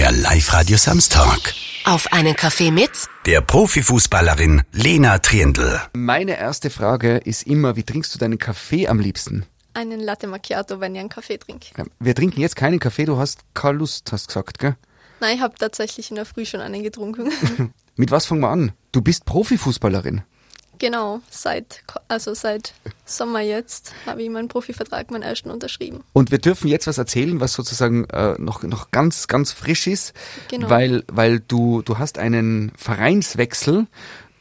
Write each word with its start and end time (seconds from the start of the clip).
Der 0.00 0.12
Live-Radio 0.12 0.78
Samstag. 0.78 1.52
Auf 1.84 2.10
einen 2.10 2.34
Kaffee 2.34 2.70
mit 2.70 2.90
Der 3.26 3.42
Profifußballerin 3.42 4.62
Lena 4.72 5.18
Triendl. 5.18 5.78
Meine 5.92 6.38
erste 6.38 6.70
Frage 6.70 7.18
ist 7.18 7.42
immer, 7.42 7.76
wie 7.76 7.82
trinkst 7.82 8.14
du 8.14 8.18
deinen 8.18 8.38
Kaffee 8.38 8.88
am 8.88 8.98
liebsten? 8.98 9.44
Einen 9.74 10.00
Latte 10.00 10.26
Macchiato, 10.26 10.80
wenn 10.80 10.94
ich 10.94 11.00
einen 11.00 11.10
Kaffee 11.10 11.36
trinke. 11.36 11.66
Wir 11.98 12.14
trinken 12.14 12.40
jetzt 12.40 12.56
keinen 12.56 12.78
Kaffee, 12.78 13.04
du 13.04 13.18
hast 13.18 13.40
keine 13.52 13.76
Lust, 13.76 14.10
hast 14.10 14.28
gesagt, 14.28 14.58
gell? 14.58 14.74
Nein, 15.20 15.36
ich 15.36 15.42
habe 15.42 15.54
tatsächlich 15.58 16.08
in 16.08 16.16
der 16.16 16.24
Früh 16.24 16.46
schon 16.46 16.62
einen 16.62 16.82
getrunken. 16.82 17.30
Mit 17.96 18.10
was 18.10 18.24
fangen 18.24 18.40
wir 18.40 18.48
an? 18.48 18.72
Du 18.92 19.02
bist 19.02 19.26
Profifußballerin. 19.26 20.22
Genau, 20.80 21.20
seit, 21.30 21.82
also 22.08 22.34
seit 22.34 22.74
Sommer 23.04 23.40
jetzt 23.40 23.92
habe 24.06 24.22
ich 24.24 24.30
meinen 24.30 24.48
Profivertrag, 24.48 25.12
meinen 25.12 25.22
ersten 25.22 25.50
unterschrieben. 25.52 26.02
Und 26.12 26.32
wir 26.32 26.38
dürfen 26.38 26.66
jetzt 26.66 26.88
was 26.88 26.98
erzählen, 26.98 27.38
was 27.38 27.52
sozusagen 27.52 28.04
äh, 28.06 28.34
noch, 28.38 28.64
noch 28.64 28.90
ganz, 28.90 29.28
ganz 29.28 29.52
frisch 29.52 29.86
ist, 29.86 30.12
Genau. 30.48 30.68
weil, 30.68 31.04
weil 31.06 31.38
du, 31.38 31.82
du 31.82 31.98
hast 31.98 32.18
einen 32.18 32.72
Vereinswechsel. 32.76 33.86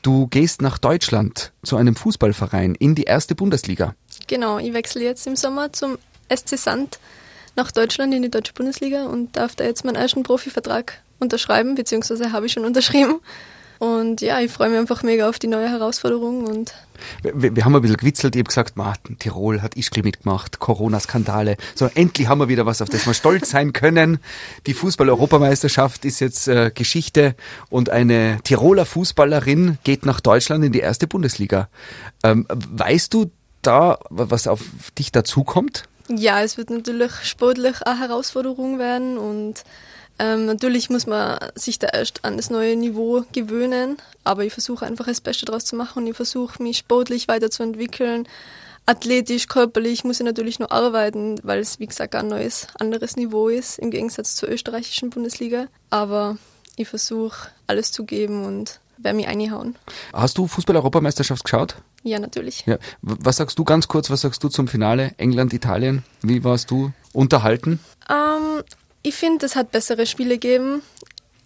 Du 0.01 0.27
gehst 0.27 0.61
nach 0.61 0.77
Deutschland 0.77 1.51
zu 1.61 1.75
einem 1.75 1.95
Fußballverein 1.95 2.73
in 2.75 2.95
die 2.95 3.03
erste 3.03 3.35
Bundesliga. 3.35 3.93
Genau, 4.27 4.57
ich 4.57 4.73
wechsle 4.73 5.03
jetzt 5.03 5.27
im 5.27 5.35
Sommer 5.35 5.73
zum 5.73 5.97
SC 6.33 6.57
Sand 6.57 6.99
nach 7.55 7.71
Deutschland 7.71 8.13
in 8.13 8.21
die 8.21 8.31
Deutsche 8.31 8.53
Bundesliga 8.53 9.05
und 9.07 9.35
darf 9.35 9.55
da 9.55 9.65
jetzt 9.65 9.83
meinen 9.83 9.97
ersten 9.97 10.23
Profivertrag 10.23 11.01
unterschreiben, 11.19 11.75
beziehungsweise 11.75 12.31
habe 12.31 12.45
ich 12.45 12.53
schon 12.53 12.63
unterschrieben. 12.63 13.19
Und 13.79 14.19
ja, 14.19 14.41
ich 14.41 14.51
freue 14.51 14.69
mich 14.69 14.77
einfach 14.77 15.03
mega 15.03 15.29
auf 15.29 15.39
die 15.39 15.47
neue 15.47 15.69
Herausforderung 15.69 16.45
und 16.45 16.73
Wir, 17.23 17.55
wir 17.55 17.63
haben 17.63 17.73
ein 17.73 17.81
bisschen 17.81 17.95
gewitzelt, 17.95 18.35
ich 18.35 18.39
habe 18.39 18.49
gesagt, 18.49 18.75
"Ma, 18.75 18.93
Tirol 19.19 19.61
hat 19.61 19.77
Ischgl 19.77 20.03
mitgemacht, 20.03 20.59
Corona-Skandale. 20.59 21.55
So, 21.75 21.89
endlich 21.95 22.27
haben 22.27 22.39
wir 22.39 22.49
wieder 22.49 22.65
was, 22.65 22.81
auf 22.81 22.89
das 22.89 23.07
wir 23.07 23.13
stolz 23.13 23.49
sein 23.49 23.71
können. 23.71 24.19
Die 24.67 24.73
Fußball-Europameisterschaft 24.73 26.03
ist 26.03 26.19
jetzt 26.19 26.49
äh, 26.49 26.71
Geschichte 26.75 27.35
und 27.69 27.89
eine 27.89 28.39
Tiroler 28.43 28.85
Fußballerin 28.85 29.77
geht 29.85 30.05
nach 30.05 30.19
Deutschland 30.19 30.65
in 30.65 30.73
die 30.73 30.81
erste 30.81 31.07
Bundesliga. 31.07 31.69
Ähm, 32.21 32.47
weißt 32.49 33.13
du 33.13 33.31
da, 33.61 33.97
was 34.09 34.47
auf 34.47 34.61
dich 34.97 35.13
dazukommt? 35.13 35.87
Ja, 36.09 36.41
es 36.41 36.57
wird 36.57 36.69
natürlich 36.69 37.13
sportlich 37.23 37.81
eine 37.83 37.99
Herausforderung 37.99 38.77
werden 38.77 39.17
und 39.17 39.63
ähm, 40.19 40.45
natürlich 40.45 40.89
muss 40.89 41.07
man 41.07 41.39
sich 41.55 41.79
da 41.79 41.87
erst 41.87 42.25
an 42.25 42.37
das 42.37 42.49
neue 42.49 42.75
Niveau 42.75 43.23
gewöhnen, 43.31 43.97
aber 44.23 44.43
ich 44.43 44.53
versuche 44.53 44.85
einfach 44.85 45.05
das 45.05 45.21
Beste 45.21 45.45
daraus 45.45 45.65
zu 45.65 45.75
machen 45.75 46.03
und 46.03 46.07
ich 46.07 46.15
versuche 46.15 46.61
mich 46.61 46.77
sportlich 46.79 47.27
weiterzuentwickeln. 47.27 48.27
Athletisch, 48.85 49.47
körperlich 49.47 50.03
muss 50.03 50.19
ich 50.19 50.25
natürlich 50.25 50.59
noch 50.59 50.71
arbeiten, 50.71 51.39
weil 51.43 51.59
es 51.59 51.79
wie 51.79 51.87
gesagt 51.87 52.15
ein 52.15 52.27
neues, 52.27 52.67
anderes 52.79 53.15
Niveau 53.15 53.47
ist 53.47 53.79
im 53.79 53.91
Gegensatz 53.91 54.35
zur 54.35 54.49
österreichischen 54.49 55.09
Bundesliga. 55.09 55.67
Aber 55.89 56.37
ich 56.75 56.87
versuche 56.87 57.49
alles 57.67 57.91
zu 57.91 58.03
geben 58.03 58.45
und 58.45 58.79
werde 58.97 59.15
mich 59.15 59.27
einhauen. 59.27 59.75
Hast 60.11 60.37
du 60.37 60.47
Fußball-Europameisterschaft 60.47 61.43
geschaut? 61.43 61.75
Ja, 62.03 62.19
natürlich. 62.19 62.65
Ja. 62.65 62.77
Was 63.01 63.37
sagst 63.37 63.59
du 63.59 63.63
ganz 63.63 63.87
kurz, 63.87 64.09
was 64.09 64.21
sagst 64.21 64.43
du 64.43 64.49
zum 64.49 64.67
Finale? 64.67 65.13
England, 65.17 65.53
Italien? 65.53 66.03
Wie 66.21 66.43
warst 66.43 66.71
du 66.71 66.91
unterhalten? 67.13 67.79
Ähm, 68.09 68.63
ich 69.03 69.15
finde, 69.15 69.45
es 69.45 69.55
hat 69.55 69.71
bessere 69.71 70.05
Spiele 70.05 70.37
gegeben, 70.37 70.81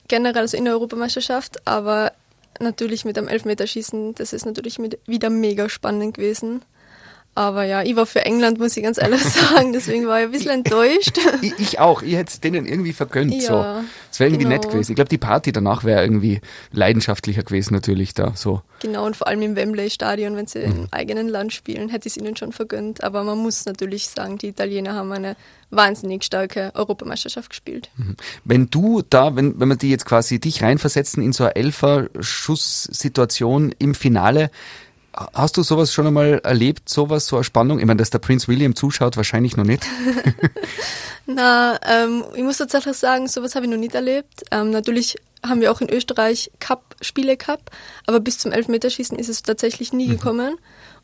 generell 0.07 0.41
also 0.41 0.57
in 0.57 0.65
der 0.65 0.73
Europameisterschaft, 0.73 1.67
aber 1.67 2.11
natürlich 2.59 3.05
mit 3.05 3.17
dem 3.17 3.27
Elfmeterschießen, 3.27 4.15
das 4.15 4.33
ist 4.33 4.45
natürlich 4.45 4.79
wieder 5.05 5.29
mega 5.29 5.69
spannend 5.69 6.15
gewesen. 6.15 6.61
Aber 7.35 7.63
ja, 7.63 7.81
ich 7.81 7.95
war 7.95 8.05
für 8.05 8.23
England, 8.25 8.59
muss 8.59 8.77
ich 8.77 8.83
ganz 8.83 9.01
ehrlich 9.01 9.23
sagen, 9.23 9.73
deswegen 9.73 10.05
war 10.05 10.19
ich 10.19 10.25
ein 10.25 10.31
bisschen 10.31 10.51
enttäuscht. 10.51 11.17
Ich, 11.41 11.53
ich 11.59 11.79
auch. 11.79 12.01
Ich 12.03 12.13
hätte 12.15 12.31
es 12.31 12.39
denen 12.39 12.65
irgendwie 12.65 12.93
vergönnt. 12.93 13.41
so. 13.41 13.53
Ja, 13.53 13.83
Es 14.11 14.19
wäre 14.19 14.29
irgendwie 14.29 14.43
genau. 14.45 14.55
nett 14.55 14.69
gewesen. 14.69 14.91
Ich 14.91 14.95
glaube, 14.95 15.09
die 15.09 15.17
Party 15.17 15.51
danach 15.51 15.83
wäre 15.83 16.03
irgendwie 16.03 16.41
leidenschaftlicher 16.71 17.41
gewesen, 17.43 17.73
natürlich 17.73 18.13
da. 18.13 18.33
So. 18.35 18.61
Genau, 18.81 19.05
und 19.05 19.15
vor 19.17 19.27
allem 19.27 19.41
im 19.41 19.55
Wembley-Stadion, 19.55 20.35
wenn 20.35 20.45
sie 20.47 20.59
Mhm. 20.59 20.65
im 20.83 20.87
eigenen 20.91 21.27
Land 21.27 21.53
spielen, 21.53 21.89
hätte 21.89 22.07
ich 22.07 22.15
es 22.15 22.21
ihnen 22.21 22.37
schon 22.37 22.51
vergönnt. 22.51 23.03
Aber 23.03 23.23
man 23.23 23.39
muss 23.39 23.65
natürlich 23.65 24.09
sagen, 24.09 24.37
die 24.37 24.49
Italiener 24.49 24.93
haben 24.93 25.11
eine 25.11 25.35
wahnsinnig 25.71 26.23
starke 26.23 26.71
Europameisterschaft 26.75 27.49
gespielt. 27.49 27.89
Wenn 28.45 28.69
du 28.69 29.01
da, 29.09 29.35
wenn, 29.35 29.59
wenn 29.59 29.69
wir 29.69 29.75
die 29.75 29.89
jetzt 29.89 30.05
quasi 30.05 30.39
dich 30.39 30.61
reinversetzen 30.61 31.23
in 31.23 31.33
so 31.33 31.45
eine 31.45 31.55
Elfer-Schuss-Situation 31.55 33.73
im 33.79 33.95
Finale, 33.95 34.51
hast 35.33 35.57
du 35.57 35.63
sowas 35.63 35.93
schon 35.93 36.07
einmal 36.07 36.41
erlebt, 36.43 36.89
sowas, 36.89 37.27
so 37.27 37.37
eine 37.37 37.43
Spannung? 37.43 37.79
Ich 37.79 37.85
meine, 37.85 37.97
dass 37.97 38.09
der 38.09 38.19
Prinz 38.19 38.47
William 38.47 38.75
zuschaut, 38.75 39.17
wahrscheinlich 39.17 39.57
noch 39.57 39.65
nicht. 39.65 39.85
Na, 41.25 41.79
ähm, 41.87 42.23
ich 42.35 42.43
muss 42.43 42.57
tatsächlich 42.57 42.97
sagen, 42.97 43.27
sowas 43.27 43.55
habe 43.55 43.65
ich 43.65 43.71
noch 43.71 43.77
nicht 43.77 43.95
erlebt. 43.95 44.43
Ähm, 44.51 44.71
natürlich 44.71 45.17
haben 45.45 45.61
wir 45.61 45.71
auch 45.71 45.81
in 45.81 45.89
Österreich 45.89 46.51
Cup, 46.59 46.95
Spiele 47.01 47.37
gehabt, 47.37 47.69
aber 48.07 48.19
bis 48.19 48.39
zum 48.39 48.51
Elfmeterschießen 48.51 49.17
ist 49.17 49.29
es 49.29 49.43
tatsächlich 49.43 49.93
nie 49.93 50.07
gekommen. 50.07 50.55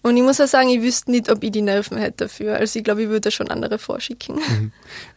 Und 0.02 0.16
ich 0.16 0.24
muss 0.24 0.40
auch 0.40 0.47
sagen, 0.47 0.70
ich 0.70 0.81
wüsste 0.81 1.12
nicht, 1.12 1.30
ob 1.30 1.44
ich 1.44 1.52
die 1.52 1.62
Nerven 1.62 1.97
hätte 1.97 2.26
dafür. 2.26 2.56
Also 2.56 2.80
ich 2.80 2.86
glaube, 2.86 3.03
ich 3.03 3.09
würde 3.09 3.31
schon 3.31 3.50
andere 3.50 3.78
vorschicken. 3.78 4.40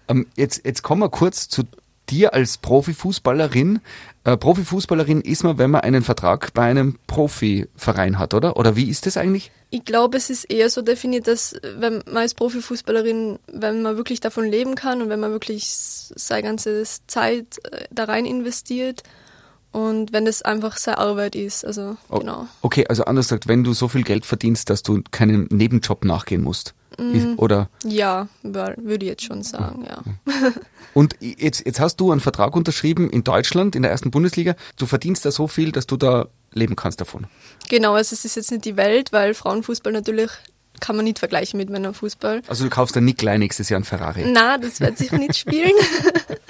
Ähm, 0.09 0.27
jetzt, 0.37 0.67
jetzt 0.67 0.83
kommen 0.83 1.01
wir 1.01 1.09
kurz 1.09 1.49
zu 1.49 1.63
dir 2.11 2.35
als 2.35 2.59
Profifußballerin. 2.59 3.81
Äh, 4.25 4.37
Profifußballerin 4.37 5.21
ist 5.21 5.43
man, 5.43 5.59
wenn 5.59 5.71
man 5.71 5.81
einen 5.81 6.03
Vertrag 6.03 6.55
bei 6.55 6.63
einem 6.63 6.99
Profiverein 7.09 8.19
hat, 8.19 8.35
oder? 8.35 8.57
Oder 8.57 8.77
wie 8.77 8.89
ist 8.89 9.07
das 9.07 9.17
eigentlich? 9.17 9.51
Ich 9.71 9.85
glaube, 9.85 10.17
es 10.17 10.31
ist 10.31 10.45
eher 10.45 10.71
so 10.71 10.83
definiert, 10.83 11.27
dass 11.27 11.57
wenn 11.77 12.03
man 12.07 12.19
als 12.19 12.35
Profifußballerin, 12.35 13.39
wenn 13.49 13.83
man 13.83 13.97
wirklich 13.97 14.21
davon 14.21 14.45
leben 14.45 14.75
kann 14.77 15.03
und 15.03 15.09
wenn 15.09 15.19
man 15.19 15.33
wirklich 15.33 15.65
seine 15.67 16.43
ganze 16.43 16.85
Zeit 17.07 17.59
äh, 17.71 17.87
da 17.91 18.05
rein 18.05 18.27
investiert 18.27 19.03
und 19.73 20.13
wenn 20.13 20.25
das 20.25 20.43
einfach 20.43 20.77
seine 20.77 20.99
Arbeit 20.99 21.35
ist. 21.35 21.65
Also 21.65 21.97
O- 22.09 22.19
genau. 22.21 22.47
Okay, 22.61 22.87
also 22.89 23.05
anders 23.05 23.27
gesagt, 23.27 23.49
wenn 23.49 23.65
du 23.65 23.73
so 23.73 23.89
viel 23.89 24.03
Geld 24.05 24.25
verdienst, 24.27 24.71
dass 24.71 24.83
du 24.83 25.03
keinen 25.11 25.47
Nebenjob 25.51 26.05
nachgehen 26.05 26.43
musst. 26.43 26.75
Ist- 26.99 27.27
Oder 27.39 27.69
Ja, 27.85 28.29
ja, 28.43 28.75
würde 28.77 29.07
ich 29.07 29.11
jetzt 29.11 29.25
schon 29.25 29.43
sagen, 29.43 29.87
ja. 29.89 30.03
und 30.93 31.17
jetzt, 31.21 31.65
jetzt 31.65 31.81
hast 31.81 31.97
du 31.97 32.13
einen 32.13 32.21
Vertrag 32.21 32.55
unterschrieben 32.55 33.09
in 33.09 33.25
Deutschland, 33.25 33.75
in 33.75 33.81
der 33.83 33.91
ersten 33.91 34.11
Bundesliga. 34.11 34.55
Du 34.77 34.85
verdienst 34.85 35.25
da 35.25 35.31
so 35.31 35.49
viel, 35.49 35.73
dass 35.73 35.87
du 35.87 35.97
da 35.97 36.27
leben 36.53 36.77
kannst 36.77 37.01
davon. 37.01 37.27
Genau, 37.71 37.95
also 37.95 38.13
es 38.13 38.27
ist 38.27 38.37
jetzt 38.37 38.51
nicht 38.51 38.67
die 38.67 38.77
Welt, 38.77 39.11
weil 39.11 39.33
Frauenfußball 39.33 39.91
natürlich 39.93 40.31
kann 40.81 40.97
man 40.97 41.07
nicht 41.07 41.19
vergleichen 41.19 41.57
mit 41.57 41.71
Männerfußball. 41.71 42.43
Also 42.47 42.65
du 42.65 42.71
kaufst 42.71 42.95
dann 42.95 43.07
nicht 43.07 43.17
gleich 43.19 43.39
nächstes 43.39 43.71
Jahr 43.71 43.79
einen 43.79 43.85
Ferrari. 43.87 44.25
Na, 44.27 44.59
das 44.59 44.81
wird 44.81 44.99
sicher 44.99 45.17
nicht 45.17 45.37
spielen. 45.37 45.73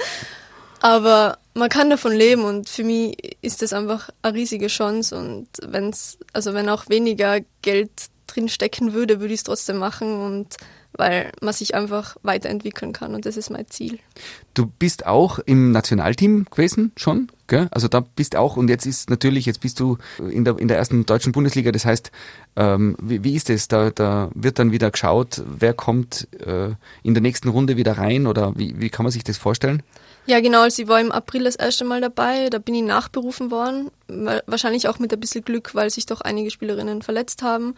Aber 0.80 1.38
man 1.54 1.68
kann 1.68 1.90
davon 1.90 2.12
leben 2.12 2.44
und 2.44 2.68
für 2.68 2.84
mich 2.84 3.36
ist 3.42 3.62
das 3.62 3.72
einfach 3.72 4.10
eine 4.22 4.34
riesige 4.34 4.68
Chance 4.68 5.16
und 5.16 5.48
wenn's, 5.62 6.18
also 6.32 6.54
wenn 6.54 6.68
auch 6.68 6.88
weniger 6.88 7.40
Geld 7.62 7.90
drin 8.26 8.48
stecken 8.48 8.92
würde, 8.92 9.20
würde 9.20 9.34
ich 9.34 9.40
es 9.40 9.44
trotzdem 9.44 9.76
machen 9.76 10.20
und 10.20 10.56
weil 10.94 11.32
man 11.40 11.54
sich 11.54 11.74
einfach 11.74 12.16
weiterentwickeln 12.22 12.92
kann 12.92 13.14
und 13.14 13.24
das 13.24 13.36
ist 13.36 13.50
mein 13.50 13.66
Ziel. 13.68 13.98
Du 14.54 14.66
bist 14.66 15.06
auch 15.06 15.38
im 15.38 15.72
Nationalteam 15.72 16.46
gewesen 16.50 16.92
schon, 16.96 17.30
gell? 17.46 17.68
Also 17.70 17.88
da 17.88 18.00
bist 18.00 18.36
auch 18.36 18.56
und 18.56 18.68
jetzt 18.68 18.84
ist 18.84 19.08
natürlich, 19.08 19.46
jetzt 19.46 19.60
bist 19.60 19.80
du 19.80 19.96
in 20.18 20.44
der 20.44 20.58
in 20.58 20.68
der 20.68 20.76
ersten 20.76 21.06
deutschen 21.06 21.32
Bundesliga. 21.32 21.72
Das 21.72 21.86
heißt, 21.86 22.10
ähm, 22.56 22.96
wie, 23.00 23.24
wie 23.24 23.34
ist 23.34 23.48
es? 23.48 23.68
Da 23.68 23.90
da 23.90 24.30
wird 24.34 24.58
dann 24.58 24.70
wieder 24.70 24.90
geschaut, 24.90 25.42
wer 25.46 25.72
kommt 25.72 26.28
äh, 26.44 26.74
in 27.02 27.14
der 27.14 27.22
nächsten 27.22 27.48
Runde 27.48 27.78
wieder 27.78 27.96
rein 27.96 28.26
oder 28.26 28.52
wie 28.56 28.78
wie 28.78 28.90
kann 28.90 29.04
man 29.04 29.12
sich 29.12 29.24
das 29.24 29.38
vorstellen? 29.38 29.82
Ja, 30.26 30.40
genau. 30.40 30.64
Ich 30.66 30.86
war 30.86 31.00
im 31.00 31.10
April 31.12 31.44
das 31.44 31.56
erste 31.56 31.84
Mal 31.84 32.00
dabei. 32.00 32.48
Da 32.48 32.58
bin 32.58 32.74
ich 32.74 32.82
nachberufen 32.82 33.50
worden. 33.50 33.90
Wa- 34.08 34.42
Wahrscheinlich 34.46 34.88
auch 34.88 34.98
mit 34.98 35.12
ein 35.12 35.20
bisschen 35.20 35.44
Glück, 35.44 35.74
weil 35.74 35.90
sich 35.90 36.06
doch 36.06 36.20
einige 36.20 36.50
Spielerinnen 36.50 37.02
verletzt 37.02 37.42
haben. 37.42 37.74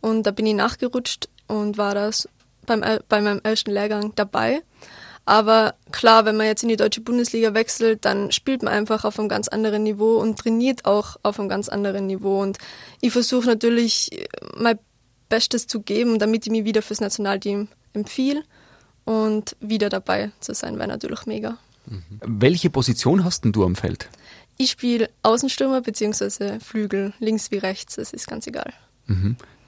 Und 0.00 0.24
da 0.24 0.32
bin 0.32 0.46
ich 0.46 0.54
nachgerutscht 0.54 1.28
und 1.46 1.78
war 1.78 1.94
das 1.94 2.28
beim, 2.66 2.82
bei 3.08 3.20
meinem 3.20 3.40
ersten 3.44 3.70
Lehrgang 3.70 4.12
dabei. 4.16 4.62
Aber 5.24 5.74
klar, 5.92 6.26
wenn 6.26 6.36
man 6.36 6.46
jetzt 6.46 6.62
in 6.64 6.68
die 6.68 6.76
deutsche 6.76 7.00
Bundesliga 7.00 7.54
wechselt, 7.54 8.04
dann 8.04 8.30
spielt 8.32 8.62
man 8.62 8.74
einfach 8.74 9.04
auf 9.04 9.18
einem 9.18 9.28
ganz 9.28 9.48
anderen 9.48 9.84
Niveau 9.84 10.16
und 10.16 10.38
trainiert 10.38 10.84
auch 10.84 11.16
auf 11.22 11.38
einem 11.40 11.48
ganz 11.48 11.68
anderen 11.70 12.06
Niveau. 12.06 12.42
Und 12.42 12.58
ich 13.00 13.12
versuche 13.12 13.46
natürlich 13.46 14.12
äh, 14.12 14.26
mein 14.56 14.78
Bestes 15.30 15.66
zu 15.66 15.80
geben, 15.80 16.18
damit 16.18 16.44
ich 16.44 16.52
mich 16.52 16.64
wieder 16.64 16.82
fürs 16.82 17.00
Nationalteam 17.00 17.68
empfehle. 17.94 18.42
Und 19.06 19.56
wieder 19.60 19.90
dabei 19.90 20.32
zu 20.40 20.54
sein, 20.54 20.78
wäre 20.78 20.88
natürlich 20.88 21.26
mega. 21.26 21.58
Welche 22.20 22.70
Position 22.70 23.24
hast 23.24 23.44
denn 23.44 23.52
du 23.52 23.64
am 23.64 23.76
Feld? 23.76 24.08
Ich 24.56 24.70
spiele 24.70 25.10
Außenstürmer 25.22 25.80
bzw. 25.80 26.60
Flügel, 26.60 27.12
links 27.18 27.50
wie 27.50 27.58
rechts, 27.58 27.96
das 27.96 28.12
ist 28.12 28.26
ganz 28.28 28.46
egal. 28.46 28.72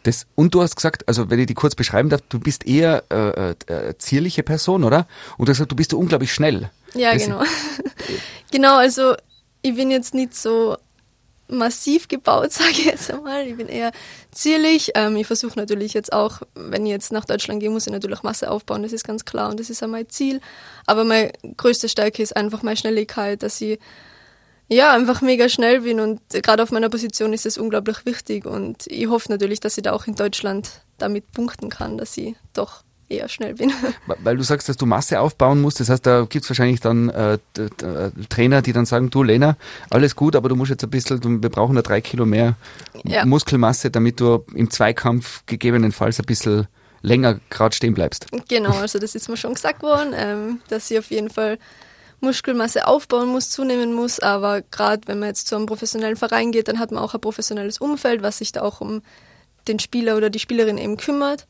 Das, 0.03 0.27
und 0.37 0.55
du 0.55 0.63
hast 0.63 0.77
gesagt, 0.77 1.07
also 1.09 1.29
wenn 1.31 1.41
ich 1.41 1.47
die 1.47 1.55
kurz 1.55 1.75
beschreiben 1.75 2.09
darf, 2.09 2.21
du 2.29 2.39
bist 2.39 2.67
eher 2.67 3.03
äh, 3.11 3.51
äh, 3.73 3.99
zierliche 3.99 4.43
Person, 4.45 4.85
oder? 4.85 5.09
Und 5.37 5.47
du 5.47 5.51
hast 5.51 5.59
gesagt, 5.59 5.73
du 5.73 5.77
bist 5.77 5.93
unglaublich 5.93 6.33
schnell. 6.33 6.71
Ja, 6.95 7.13
Das- 7.13 7.25
genau. 7.25 7.43
genau, 8.53 8.77
also 8.79 9.15
ich 9.63 9.75
bin 9.75 9.91
jetzt 9.91 10.15
nicht 10.15 10.35
so 10.35 10.77
massiv 11.49 12.09
gebaut, 12.09 12.53
sage 12.53 12.71
ich 12.73 12.85
jetzt 12.85 13.11
einmal. 13.11 13.47
Ich 13.47 13.57
bin 13.57 13.69
eher 13.69 13.93
zierlich. 14.31 14.93
Ähm, 14.95 15.17
ich 15.17 15.27
versuche 15.27 15.59
natürlich 15.59 15.95
jetzt 15.95 16.13
auch, 16.13 16.43
wenn 16.55 16.87
ich 16.87 16.93
jetzt 16.93 17.13
nach 17.13 17.25
Deutschland 17.25 17.61
gehe, 17.61 17.71
muss 17.71 17.87
ich 17.87 17.93
natürlich 17.93 18.23
Masse 18.23 18.51
aufbauen, 18.51 18.83
das 18.83 18.93
ist 18.93 19.05
ganz 19.05 19.25
klar 19.25 19.51
und 19.51 19.61
das 19.61 19.71
ist 19.71 19.83
auch 19.83 19.89
mein 19.89 20.09
Ziel. 20.09 20.41
Aber 20.87 21.05
meine 21.05 21.33
größte 21.57 21.89
Stärke 21.89 22.23
ist 22.23 22.37
einfach 22.37 22.63
meine 22.63 22.77
Schnelligkeit, 22.77 23.43
dass 23.43 23.61
ich 23.61 23.79
ja, 24.69 24.93
einfach 24.93 25.23
mega 25.23 25.49
schnell 25.49 25.83
bin 25.83 26.01
und 26.01 26.21
gerade 26.31 26.63
auf 26.63 26.73
meiner 26.73 26.89
Position 26.89 27.33
ist 27.33 27.47
es 27.47 27.57
unglaublich 27.57 28.05
wichtig 28.05 28.47
und 28.47 28.87
ich 28.89 29.07
hoffe 29.07 29.31
natürlich, 29.31 29.61
dass 29.61 29.79
ich 29.79 29.85
da 29.85 29.93
auch 29.93 30.09
in 30.09 30.17
Deutschland 30.17 30.83
damit 30.99 31.31
punkten 31.31 31.69
kann, 31.69 31.99
dass 31.99 32.17
ich 32.17 32.35
doch 32.53 32.83
eher 33.09 33.29
schnell 33.29 33.55
bin. 33.55 33.73
Weil 34.07 34.37
du 34.37 34.43
sagst, 34.43 34.69
dass 34.69 34.77
du 34.77 34.87
Masse 34.87 35.21
aufbauen 35.21 35.61
musst, 35.61 35.81
das 35.81 35.89
heißt, 35.89 36.07
da 36.07 36.25
gibt 36.29 36.45
es 36.45 36.51
wahrscheinlich 36.51 36.81
dann 36.81 37.09
äh, 37.09 37.39
Trainer, 38.29 38.63
die 38.63 38.73
dann 38.73 38.87
sagen, 38.87 39.11
du 39.11 39.23
Lena, 39.23 39.57
alles 39.91 40.17
gut, 40.17 40.37
aber 40.37 40.49
du 40.49 40.57
musst 40.57 40.71
jetzt 40.71 40.85
ein 40.85 40.91
bisschen, 40.91 41.43
wir 41.43 41.51
brauchen 41.51 41.77
da 41.77 41.83
drei 41.83 42.01
Kilo 42.01 42.27
mehr 42.27 42.57
ja. 43.05 43.25
Muskelmasse, 43.25 43.91
damit 43.91 44.21
du 44.21 44.45
im 44.55 44.71
Zweikampf 44.71 45.45
gegebenenfalls 45.47 46.19
ein 46.19 46.27
bisschen 46.27 46.67
länger 47.03 47.39
gerade 47.51 47.75
stehen 47.75 47.95
bleibst. 47.95 48.27
Genau, 48.49 48.71
also 48.81 48.99
das 48.99 49.15
ist 49.15 49.29
mir 49.29 49.37
schon 49.37 49.55
gesagt 49.55 49.83
worden, 49.83 50.13
ähm, 50.15 50.61
dass 50.69 50.91
ich 50.91 50.99
auf 50.99 51.11
jeden 51.11 51.31
Fall 51.31 51.59
Muskelmasse 52.21 52.87
aufbauen 52.87 53.29
muss, 53.29 53.51
zunehmen 53.51 53.95
muss. 53.95 54.21
Aber 54.21 54.63
gerade 54.63 55.03
wenn 55.07 55.19
man 55.19 55.29
jetzt 55.29 55.49
zu 55.49 55.57
einem 55.57 55.67
professionellen 55.67 56.17
Verein 56.17 56.51
geht, 56.53 56.69
dann 56.69 56.79
hat 56.79 56.91
man 56.91 57.03
auch 57.03 57.15
ein 57.15 57.21
professionelles 57.21 57.79
Umfeld, 57.79 58.23
was 58.23 58.39
sich 58.39 58.53
da 58.53 58.63
auch 58.63 58.81
um 58.81 59.03
den 59.69 59.79
Spieler 59.79 60.17
oder 60.17 60.31
die 60.31 60.39
Spielerin 60.39 60.79
eben 60.79 60.97
kümmert. 60.97 61.47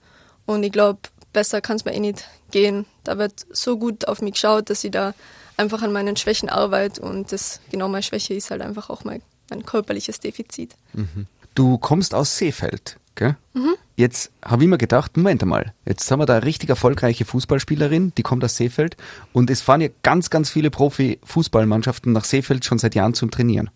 Und 0.46 0.62
ich 0.62 0.72
glaube, 0.72 1.00
besser 1.32 1.60
kann 1.60 1.76
es 1.76 1.84
mir 1.84 1.93
eh 1.93 2.00
nicht 2.00 2.28
gehen. 2.50 2.87
Da 3.04 3.19
wird 3.19 3.46
so 3.50 3.78
gut 3.78 4.08
auf 4.08 4.22
mich 4.22 4.34
geschaut, 4.34 4.70
dass 4.70 4.84
ich 4.84 4.90
da 4.90 5.14
einfach 5.56 5.82
an 5.82 5.93
meinen 5.93 6.16
Schwächen 6.16 6.48
arbeite. 6.48 7.02
Und 7.02 7.32
das 7.32 7.60
genau 7.70 7.88
meine 7.88 8.02
Schwäche 8.02 8.34
ist 8.34 8.50
halt 8.50 8.62
einfach 8.62 8.90
auch 8.90 9.04
mein, 9.04 9.22
mein 9.50 9.66
körperliches 9.66 10.20
Defizit. 10.20 10.75
Mhm. 10.93 11.26
Du 11.54 11.78
kommst 11.78 12.14
aus 12.14 12.38
Seefeld. 12.38 12.98
Gell? 13.16 13.37
Mhm. 13.54 13.75
Jetzt 13.96 14.31
habe 14.44 14.62
ich 14.62 14.69
mir 14.69 14.76
gedacht, 14.76 15.16
Moment 15.16 15.43
einmal, 15.43 15.72
jetzt 15.87 16.10
haben 16.10 16.20
wir 16.20 16.26
da 16.26 16.37
eine 16.37 16.44
richtig 16.44 16.69
erfolgreiche 16.69 17.25
Fußballspielerin, 17.25 18.12
die 18.16 18.22
kommt 18.22 18.44
aus 18.44 18.56
Seefeld 18.56 18.99
und 19.32 19.49
es 19.49 19.62
fahren 19.62 19.81
ja 19.81 19.88
ganz, 20.02 20.28
ganz 20.28 20.50
viele 20.50 20.70
Profi-Fußballmannschaften 20.70 22.12
nach 22.12 22.25
Seefeld 22.25 22.66
schon 22.66 22.78
seit 22.78 22.94
Jahren 22.94 23.14
zum 23.14 23.31
Trainieren. 23.31 23.70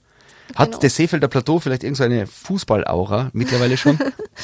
Hat 0.54 0.70
genau. 0.70 0.78
das 0.80 0.96
Seefelder 0.96 1.28
Plateau 1.28 1.58
vielleicht 1.60 1.84
irgendeine 1.84 2.26
so 2.26 2.32
Fußballaura 2.32 3.30
mittlerweile 3.32 3.76
schon? 3.76 3.98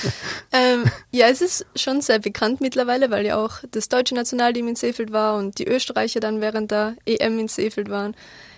ähm, 0.52 0.84
ja, 1.10 1.28
es 1.28 1.40
ist 1.40 1.66
schon 1.74 2.00
sehr 2.00 2.18
bekannt 2.18 2.60
mittlerweile, 2.60 3.10
weil 3.10 3.26
ja 3.26 3.36
auch 3.36 3.58
das 3.70 3.88
deutsche 3.88 4.14
Nationalteam 4.14 4.68
in 4.68 4.76
Seefeld 4.76 5.12
war 5.12 5.36
und 5.36 5.58
die 5.58 5.66
Österreicher 5.66 6.20
dann 6.20 6.40
während 6.40 6.70
der 6.70 6.96
EM 7.06 7.38
in 7.38 7.48
Seefeld 7.48 7.90
waren. 7.90 8.14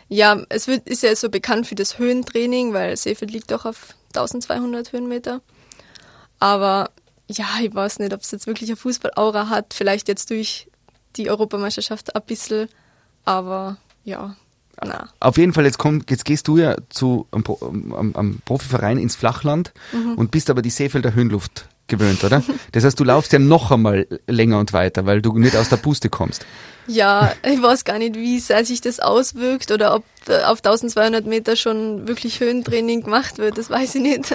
Ja, 0.09 0.43
es 0.49 0.69
wird, 0.69 0.89
ist 0.89 1.03
ja 1.03 1.15
so 1.15 1.29
bekannt 1.29 1.67
für 1.67 1.75
das 1.75 1.99
Höhentraining, 1.99 2.73
weil 2.73 2.97
Seefeld 2.97 3.31
liegt 3.31 3.50
doch 3.50 3.65
auf 3.67 3.95
1200 4.15 4.93
Höhenmeter. 4.93 5.43
Aber 6.39 6.91
ja, 7.29 7.47
ich 7.62 7.75
weiß 7.75 7.99
nicht, 7.99 8.15
ob 8.15 8.23
es 8.23 8.31
jetzt 8.31 8.47
wirklich 8.47 8.71
eine 8.71 8.77
Fußballaura 8.77 9.49
hat. 9.49 9.75
Vielleicht 9.75 10.09
jetzt 10.09 10.31
durch 10.31 10.69
die 11.17 11.29
Europameisterschaft 11.29 12.15
ein 12.15 12.23
bisschen. 12.23 12.69
Aber 13.25 13.77
ja, 14.05 14.37
na. 14.84 15.08
Auf 15.20 15.38
jeden 15.38 15.52
Fall, 15.52 15.64
jetzt, 15.64 15.78
komm, 15.78 16.02
jetzt 16.08 16.25
gehst 16.25 16.48
du 16.48 16.58
ja 16.58 16.76
zu 16.88 17.26
einem, 17.32 17.44
einem, 17.94 18.16
einem 18.16 18.38
Profiverein 18.44 18.98
ins 18.98 19.16
Flachland 19.16 19.72
mhm. 19.92 20.14
und 20.14 20.30
bist 20.30 20.50
aber 20.50 20.62
die 20.62 20.70
Seefelder 20.70 21.14
Höhenluft 21.14 21.69
gewöhnt, 21.88 22.22
oder? 22.22 22.42
Das 22.72 22.84
heißt, 22.84 23.00
du 23.00 23.04
laufst 23.04 23.32
ja 23.32 23.38
noch 23.38 23.70
einmal 23.72 24.06
länger 24.26 24.58
und 24.58 24.72
weiter, 24.72 25.06
weil 25.06 25.22
du 25.22 25.36
nicht 25.38 25.56
aus 25.56 25.69
der 25.69 25.78
Puste 25.78 26.10
kommst. 26.10 26.46
Ja, 26.86 27.32
ich 27.42 27.60
weiß 27.60 27.84
gar 27.84 27.98
nicht, 27.98 28.14
wie 28.14 28.38
sehr 28.38 28.64
sich 28.64 28.80
das 28.80 29.00
auswirkt 29.00 29.70
oder 29.70 29.94
ob 29.94 30.04
äh, 30.26 30.42
auf 30.44 30.58
1200 30.58 31.26
Meter 31.26 31.56
schon 31.56 32.08
wirklich 32.08 32.40
Höhentraining 32.40 33.02
gemacht 33.02 33.38
wird, 33.38 33.58
das 33.58 33.69
weiß 33.69 33.96
ich 33.96 34.02
nicht. 34.02 34.34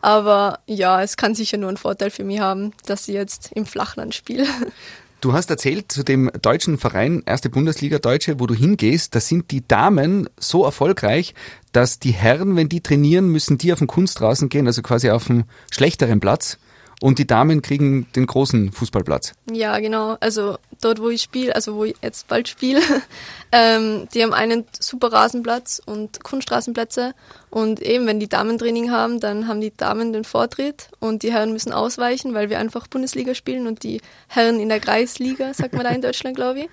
Aber 0.00 0.60
ja, 0.66 1.02
es 1.02 1.16
kann 1.16 1.34
sicher 1.34 1.56
nur 1.56 1.68
einen 1.68 1.76
Vorteil 1.76 2.10
für 2.10 2.24
mich 2.24 2.40
haben, 2.40 2.72
dass 2.86 3.08
ich 3.08 3.14
jetzt 3.14 3.52
im 3.54 3.66
Flachland 3.66 4.14
spiele. 4.14 4.46
Du 5.24 5.32
hast 5.32 5.48
erzählt 5.48 5.90
zu 5.90 6.02
dem 6.02 6.30
deutschen 6.42 6.76
Verein, 6.76 7.22
erste 7.24 7.48
Bundesliga 7.48 7.98
Deutsche, 7.98 8.40
wo 8.40 8.46
du 8.46 8.52
hingehst, 8.52 9.14
da 9.14 9.20
sind 9.20 9.52
die 9.52 9.66
Damen 9.66 10.28
so 10.38 10.66
erfolgreich, 10.66 11.32
dass 11.72 11.98
die 11.98 12.10
Herren, 12.10 12.56
wenn 12.56 12.68
die 12.68 12.82
trainieren, 12.82 13.28
müssen 13.28 13.56
die 13.56 13.72
auf 13.72 13.78
den 13.78 13.88
Kunstrasen 13.88 14.50
gehen, 14.50 14.66
also 14.66 14.82
quasi 14.82 15.08
auf 15.08 15.30
einen 15.30 15.44
schlechteren 15.70 16.20
Platz 16.20 16.58
und 17.04 17.18
die 17.18 17.26
Damen 17.26 17.60
kriegen 17.60 18.06
den 18.16 18.24
großen 18.24 18.72
Fußballplatz. 18.72 19.34
Ja, 19.52 19.78
genau. 19.78 20.16
Also 20.20 20.56
dort, 20.80 21.02
wo 21.02 21.10
ich 21.10 21.20
spiele, 21.20 21.54
also 21.54 21.74
wo 21.74 21.84
ich 21.84 21.94
jetzt 22.00 22.28
bald 22.28 22.48
spiele, 22.48 22.80
ähm, 23.52 24.08
die 24.14 24.22
haben 24.22 24.32
einen 24.32 24.64
super 24.80 25.12
Rasenplatz 25.12 25.82
und 25.84 26.24
Kunststraßenplätze. 26.24 27.12
Und 27.50 27.82
eben, 27.82 28.06
wenn 28.06 28.20
die 28.20 28.28
Damen 28.30 28.56
Training 28.56 28.90
haben, 28.90 29.20
dann 29.20 29.48
haben 29.48 29.60
die 29.60 29.76
Damen 29.76 30.14
den 30.14 30.24
Vortritt 30.24 30.88
und 30.98 31.22
die 31.22 31.30
Herren 31.30 31.52
müssen 31.52 31.74
ausweichen, 31.74 32.32
weil 32.32 32.48
wir 32.48 32.58
einfach 32.58 32.86
Bundesliga 32.86 33.34
spielen 33.34 33.66
und 33.66 33.82
die 33.82 34.00
Herren 34.28 34.58
in 34.58 34.70
der 34.70 34.80
Kreisliga, 34.80 35.52
sagt 35.52 35.74
man 35.74 35.84
da 35.84 35.90
in 35.90 36.00
Deutschland, 36.00 36.36
glaube 36.36 36.60
ich. 36.60 36.68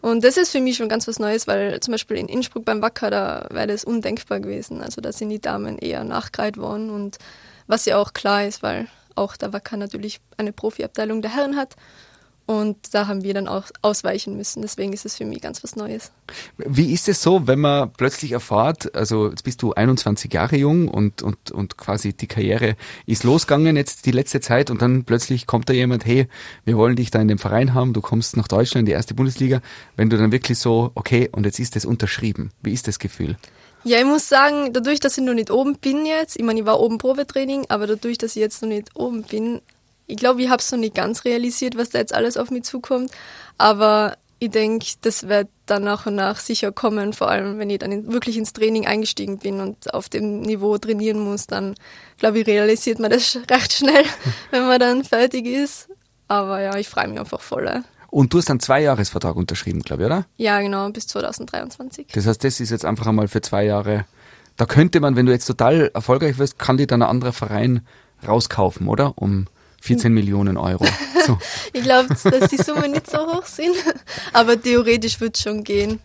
Und 0.00 0.24
das 0.24 0.36
ist 0.36 0.50
für 0.50 0.60
mich 0.60 0.76
schon 0.76 0.88
ganz 0.88 1.06
was 1.06 1.20
Neues, 1.20 1.46
weil 1.46 1.78
zum 1.78 1.92
Beispiel 1.92 2.16
in 2.16 2.26
Innsbruck 2.26 2.64
beim 2.64 2.82
Wacker, 2.82 3.10
da 3.10 3.46
wäre 3.50 3.68
das 3.68 3.84
undenkbar 3.84 4.40
gewesen. 4.40 4.82
Also 4.82 5.00
da 5.00 5.12
sind 5.12 5.28
die 5.28 5.40
Damen 5.40 5.78
eher 5.78 6.02
nachgereiht 6.02 6.56
worden 6.56 6.90
und 6.90 7.18
was 7.68 7.84
ja 7.84 7.96
auch 7.96 8.12
klar 8.12 8.44
ist, 8.44 8.64
weil 8.64 8.88
auch 9.18 9.36
der 9.36 9.52
Wacker 9.52 9.76
natürlich 9.76 10.20
eine 10.36 10.52
Profiabteilung 10.52 11.22
der 11.22 11.34
Herren 11.34 11.56
hat. 11.56 11.76
Und 12.48 12.94
da 12.94 13.06
haben 13.08 13.24
wir 13.24 13.34
dann 13.34 13.46
auch 13.46 13.64
ausweichen 13.82 14.34
müssen. 14.34 14.62
Deswegen 14.62 14.94
ist 14.94 15.04
es 15.04 15.18
für 15.18 15.26
mich 15.26 15.42
ganz 15.42 15.62
was 15.62 15.76
Neues. 15.76 16.12
Wie 16.56 16.94
ist 16.94 17.06
es 17.06 17.20
so, 17.20 17.46
wenn 17.46 17.58
man 17.58 17.92
plötzlich 17.92 18.32
erfahrt, 18.32 18.94
also 18.94 19.28
jetzt 19.28 19.44
bist 19.44 19.60
du 19.60 19.74
21 19.74 20.32
Jahre 20.32 20.56
jung 20.56 20.88
und, 20.88 21.20
und, 21.20 21.50
und 21.50 21.76
quasi 21.76 22.14
die 22.14 22.26
Karriere 22.26 22.76
ist 23.04 23.22
losgegangen 23.22 23.76
jetzt 23.76 24.06
die 24.06 24.12
letzte 24.12 24.40
Zeit 24.40 24.70
und 24.70 24.80
dann 24.80 25.04
plötzlich 25.04 25.46
kommt 25.46 25.68
da 25.68 25.74
jemand, 25.74 26.06
hey, 26.06 26.26
wir 26.64 26.78
wollen 26.78 26.96
dich 26.96 27.10
da 27.10 27.20
in 27.20 27.28
dem 27.28 27.36
Verein 27.36 27.74
haben, 27.74 27.92
du 27.92 28.00
kommst 28.00 28.34
nach 28.38 28.48
Deutschland 28.48 28.80
in 28.80 28.86
die 28.86 28.92
erste 28.92 29.12
Bundesliga. 29.12 29.60
Wenn 29.96 30.08
du 30.08 30.16
dann 30.16 30.32
wirklich 30.32 30.58
so, 30.58 30.90
okay, 30.94 31.28
und 31.30 31.44
jetzt 31.44 31.58
ist 31.58 31.76
es 31.76 31.84
unterschrieben. 31.84 32.50
Wie 32.62 32.72
ist 32.72 32.88
das 32.88 32.98
Gefühl? 32.98 33.36
Ja, 33.88 33.98
ich 33.98 34.04
muss 34.04 34.28
sagen, 34.28 34.74
dadurch, 34.74 35.00
dass 35.00 35.16
ich 35.16 35.24
noch 35.24 35.32
nicht 35.32 35.50
oben 35.50 35.78
bin 35.78 36.04
jetzt, 36.04 36.36
ich 36.36 36.42
meine, 36.42 36.60
ich 36.60 36.66
war 36.66 36.78
oben 36.78 36.98
Probetraining, 36.98 37.64
aber 37.70 37.86
dadurch, 37.86 38.18
dass 38.18 38.36
ich 38.36 38.40
jetzt 38.42 38.60
noch 38.60 38.68
nicht 38.68 38.94
oben 38.94 39.22
bin, 39.22 39.62
ich 40.06 40.18
glaube, 40.18 40.42
ich 40.42 40.50
habe 40.50 40.60
es 40.60 40.70
noch 40.70 40.78
nicht 40.78 40.94
ganz 40.94 41.24
realisiert, 41.24 41.74
was 41.74 41.88
da 41.88 41.98
jetzt 41.98 42.12
alles 42.12 42.36
auf 42.36 42.50
mich 42.50 42.64
zukommt. 42.64 43.10
Aber 43.56 44.18
ich 44.40 44.50
denke, 44.50 44.84
das 45.00 45.26
wird 45.26 45.48
dann 45.64 45.84
nach 45.84 46.04
und 46.04 46.16
nach 46.16 46.38
sicher 46.38 46.70
kommen, 46.70 47.14
vor 47.14 47.30
allem 47.30 47.58
wenn 47.58 47.70
ich 47.70 47.78
dann 47.78 48.12
wirklich 48.12 48.36
ins 48.36 48.52
Training 48.52 48.86
eingestiegen 48.86 49.38
bin 49.38 49.58
und 49.58 49.94
auf 49.94 50.10
dem 50.10 50.42
Niveau 50.42 50.76
trainieren 50.76 51.20
muss, 51.20 51.46
dann 51.46 51.74
glaube 52.18 52.40
ich, 52.40 52.46
realisiert 52.46 52.98
man 52.98 53.10
das 53.10 53.38
recht 53.50 53.72
schnell, 53.72 54.04
wenn 54.50 54.66
man 54.66 54.80
dann 54.80 55.02
fertig 55.02 55.46
ist. 55.46 55.88
Aber 56.26 56.60
ja, 56.60 56.76
ich 56.76 56.90
freue 56.90 57.08
mich 57.08 57.18
einfach 57.18 57.40
voll. 57.40 57.82
Und 58.10 58.32
du 58.32 58.38
hast 58.38 58.50
einen 58.50 58.60
Zweijahresvertrag 58.60 59.36
unterschrieben, 59.36 59.82
glaube 59.82 60.02
ich, 60.02 60.06
oder? 60.06 60.26
Ja, 60.36 60.60
genau, 60.60 60.88
bis 60.90 61.06
2023. 61.08 62.06
Das 62.12 62.26
heißt, 62.26 62.42
das 62.42 62.60
ist 62.60 62.70
jetzt 62.70 62.84
einfach 62.84 63.06
einmal 63.06 63.28
für 63.28 63.42
zwei 63.42 63.64
Jahre. 63.64 64.06
Da 64.56 64.66
könnte 64.66 65.00
man, 65.00 65.14
wenn 65.14 65.26
du 65.26 65.32
jetzt 65.32 65.46
total 65.46 65.90
erfolgreich 65.92 66.38
wirst, 66.38 66.58
kann 66.58 66.78
dir 66.78 66.86
dann 66.86 67.02
ein 67.02 67.08
anderer 67.08 67.32
Verein 67.32 67.86
rauskaufen, 68.26 68.88
oder? 68.88 69.16
Um 69.16 69.46
14 69.82 70.12
Millionen 70.12 70.56
Euro. 70.56 70.84
So. 71.26 71.36
ich 71.74 71.82
glaube, 71.82 72.08
dass 72.08 72.48
die 72.48 72.56
Summen 72.56 72.92
nicht 72.92 73.10
so 73.10 73.18
hoch 73.18 73.44
sind. 73.44 73.74
Aber 74.32 74.58
theoretisch 74.58 75.20
wird 75.20 75.36
es 75.36 75.42
schon 75.42 75.62
gehen. 75.62 76.00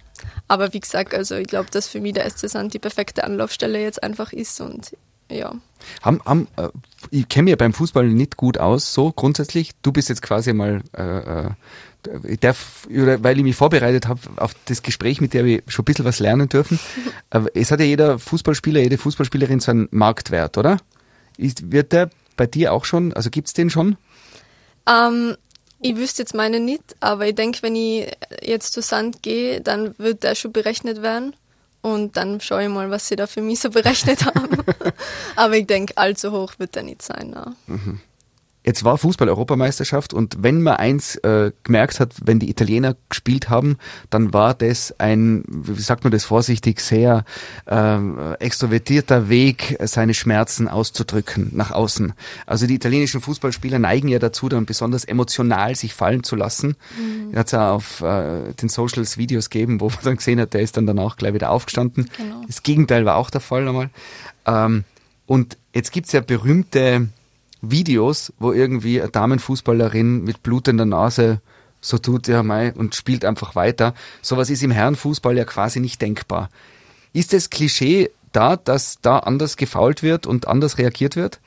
Aber 0.49 0.73
wie 0.73 0.81
gesagt, 0.81 1.13
also 1.13 1.35
ich 1.35 1.47
glaube, 1.47 1.69
dass 1.71 1.87
für 1.87 2.01
mich 2.01 2.13
der 2.13 2.29
SC 2.29 2.49
Sand 2.49 2.73
die 2.73 2.79
perfekte 2.79 3.23
Anlaufstelle 3.23 3.81
jetzt 3.81 4.03
einfach 4.03 4.33
ist 4.33 4.59
und 4.59 4.97
ja. 5.31 5.53
Haben, 6.01 6.21
haben, 6.25 6.47
äh, 6.57 6.69
ich 7.09 7.29
kenne 7.29 7.51
mich 7.51 7.57
beim 7.57 7.73
Fußball 7.73 8.07
nicht 8.07 8.35
gut 8.35 8.57
aus, 8.57 8.93
so 8.93 9.13
grundsätzlich. 9.13 9.71
Du 9.81 9.93
bist 9.93 10.09
jetzt 10.09 10.21
quasi 10.21 10.51
mal, 10.51 10.81
äh, 10.97 11.01
äh 11.01 11.49
ich 12.23 12.39
darf, 12.39 12.87
weil 12.89 13.37
ich 13.37 13.43
mich 13.43 13.55
vorbereitet 13.55 14.07
habe 14.07 14.19
auf 14.37 14.55
das 14.65 14.81
Gespräch, 14.83 15.21
mit 15.21 15.33
der 15.33 15.45
wir 15.45 15.63
schon 15.67 15.83
ein 15.83 15.85
bisschen 15.85 16.05
was 16.05 16.19
lernen 16.19 16.49
dürfen. 16.49 16.79
Es 17.53 17.71
hat 17.71 17.79
ja 17.79 17.85
jeder 17.85 18.19
Fußballspieler, 18.19 18.81
jede 18.81 18.97
Fußballspielerin 18.97 19.59
so 19.59 19.71
einen 19.71 19.87
Marktwert, 19.91 20.57
oder? 20.57 20.77
Ist, 21.37 21.71
wird 21.71 21.91
der 21.91 22.09
bei 22.37 22.45
dir 22.45 22.73
auch 22.73 22.85
schon, 22.85 23.13
also 23.13 23.29
gibt 23.29 23.47
es 23.47 23.53
den 23.53 23.69
schon? 23.69 23.97
Ähm, 24.87 25.35
ich 25.81 25.95
wüsste 25.95 26.21
jetzt 26.21 26.33
meine 26.33 26.59
nicht, 26.59 26.95
aber 26.99 27.27
ich 27.27 27.35
denke, 27.35 27.61
wenn 27.61 27.75
ich 27.75 28.11
jetzt 28.41 28.73
zu 28.73 28.81
Sand 28.81 29.21
gehe, 29.21 29.61
dann 29.61 29.97
wird 29.97 30.23
der 30.23 30.35
schon 30.35 30.51
berechnet 30.51 31.01
werden. 31.01 31.35
Und 31.81 32.15
dann 32.15 32.39
schaue 32.39 32.63
ich 32.63 32.69
mal, 32.69 32.89
was 32.89 33.09
sie 33.09 33.17
da 33.17 33.27
für 33.27 33.41
mich 33.41 33.59
so 33.59 33.69
berechnet 33.69 34.25
haben. 34.25 34.57
Aber 35.35 35.57
ich 35.57 35.67
denke, 35.67 35.97
allzu 35.97 36.31
hoch 36.31 36.53
wird 36.57 36.75
der 36.75 36.83
nicht 36.83 37.01
sein. 37.01 37.33
Ja. 37.35 37.53
Mhm. 37.67 37.99
Jetzt 38.65 38.83
war 38.83 38.97
Fußball-Europameisterschaft 38.97 40.13
und 40.13 40.37
wenn 40.39 40.61
man 40.61 40.77
eins 40.77 41.17
äh, 41.17 41.51
gemerkt 41.63 41.99
hat, 41.99 42.13
wenn 42.23 42.39
die 42.39 42.49
Italiener 42.49 42.95
gespielt 43.09 43.49
haben, 43.49 43.77
dann 44.09 44.33
war 44.33 44.53
das 44.53 44.97
ein, 44.99 45.43
wie 45.47 45.81
sagt 45.81 46.03
man 46.03 46.11
das 46.11 46.23
vorsichtig, 46.23 46.79
sehr 46.79 47.25
äh, 47.65 48.33
extrovertierter 48.39 49.27
Weg, 49.27 49.77
seine 49.81 50.13
Schmerzen 50.13 50.67
auszudrücken 50.67 51.51
nach 51.53 51.71
außen. 51.71 52.13
Also 52.45 52.65
die 52.65 52.75
italienischen 52.75 53.21
Fußballspieler 53.21 53.79
neigen 53.79 54.07
ja 54.07 54.19
dazu, 54.19 54.47
dann 54.47 54.65
besonders 54.65 55.03
emotional 55.03 55.75
sich 55.75 55.93
fallen 55.93 56.23
zu 56.23 56.35
lassen. 56.35 56.75
Mhm. 56.97 57.35
Hat 57.37 57.47
es 57.47 57.51
ja 57.51 57.71
auf 57.71 58.01
äh, 58.01 58.53
den 58.53 58.69
Socials 58.69 59.17
Videos 59.17 59.49
gegeben, 59.49 59.81
wo 59.81 59.89
man 59.89 59.99
dann 60.03 60.17
gesehen 60.17 60.39
hat, 60.39 60.53
der 60.53 60.61
ist 60.61 60.77
dann 60.77 60.87
danach 60.87 61.17
gleich 61.17 61.33
wieder 61.33 61.51
aufgestanden. 61.51 62.09
Genau. 62.17 62.43
Das 62.47 62.63
Gegenteil 62.63 63.05
war 63.05 63.17
auch 63.17 63.29
der 63.29 63.41
Fall 63.41 63.67
einmal. 63.67 63.89
Ähm, 64.45 64.83
Und 65.25 65.57
jetzt 65.73 65.91
gibt's 65.91 66.11
ja 66.11 66.21
berühmte 66.21 67.07
Videos, 67.63 68.33
wo 68.39 68.51
irgendwie 68.51 69.01
eine 69.01 69.09
Damenfußballerin 69.09 70.23
mit 70.23 70.43
blutender 70.43 70.85
Nase 70.85 71.41
so 71.81 71.97
tut, 71.97 72.27
ja 72.27 72.43
mei, 72.43 72.73
und 72.73 72.95
spielt 72.95 73.25
einfach 73.25 73.55
weiter. 73.55 73.93
Sowas 74.21 74.49
ist 74.49 74.63
im 74.63 74.71
Herrenfußball 74.71 75.35
ja 75.35 75.45
quasi 75.45 75.79
nicht 75.79 76.01
denkbar. 76.01 76.49
Ist 77.13 77.33
das 77.33 77.49
Klischee 77.49 78.09
da, 78.31 78.55
dass 78.55 78.99
da 79.01 79.19
anders 79.19 79.57
gefault 79.57 80.03
wird 80.03 80.25
und 80.25 80.47
anders 80.47 80.77
reagiert 80.77 81.15
wird? 81.15 81.39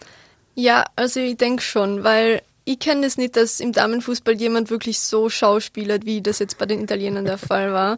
Ja, 0.54 0.84
also 0.96 1.20
ich 1.20 1.36
denke 1.36 1.62
schon, 1.62 2.04
weil 2.04 2.42
ich 2.68 2.80
kenne 2.80 3.06
es 3.06 3.16
nicht, 3.16 3.36
dass 3.36 3.60
im 3.60 3.70
Damenfußball 3.70 4.34
jemand 4.34 4.70
wirklich 4.70 4.98
so 4.98 5.30
schauspielert, 5.30 6.04
wie 6.04 6.20
das 6.20 6.40
jetzt 6.40 6.58
bei 6.58 6.66
den 6.66 6.82
Italienern 6.82 7.24
der 7.24 7.38
Fall 7.38 7.72
war. 7.72 7.96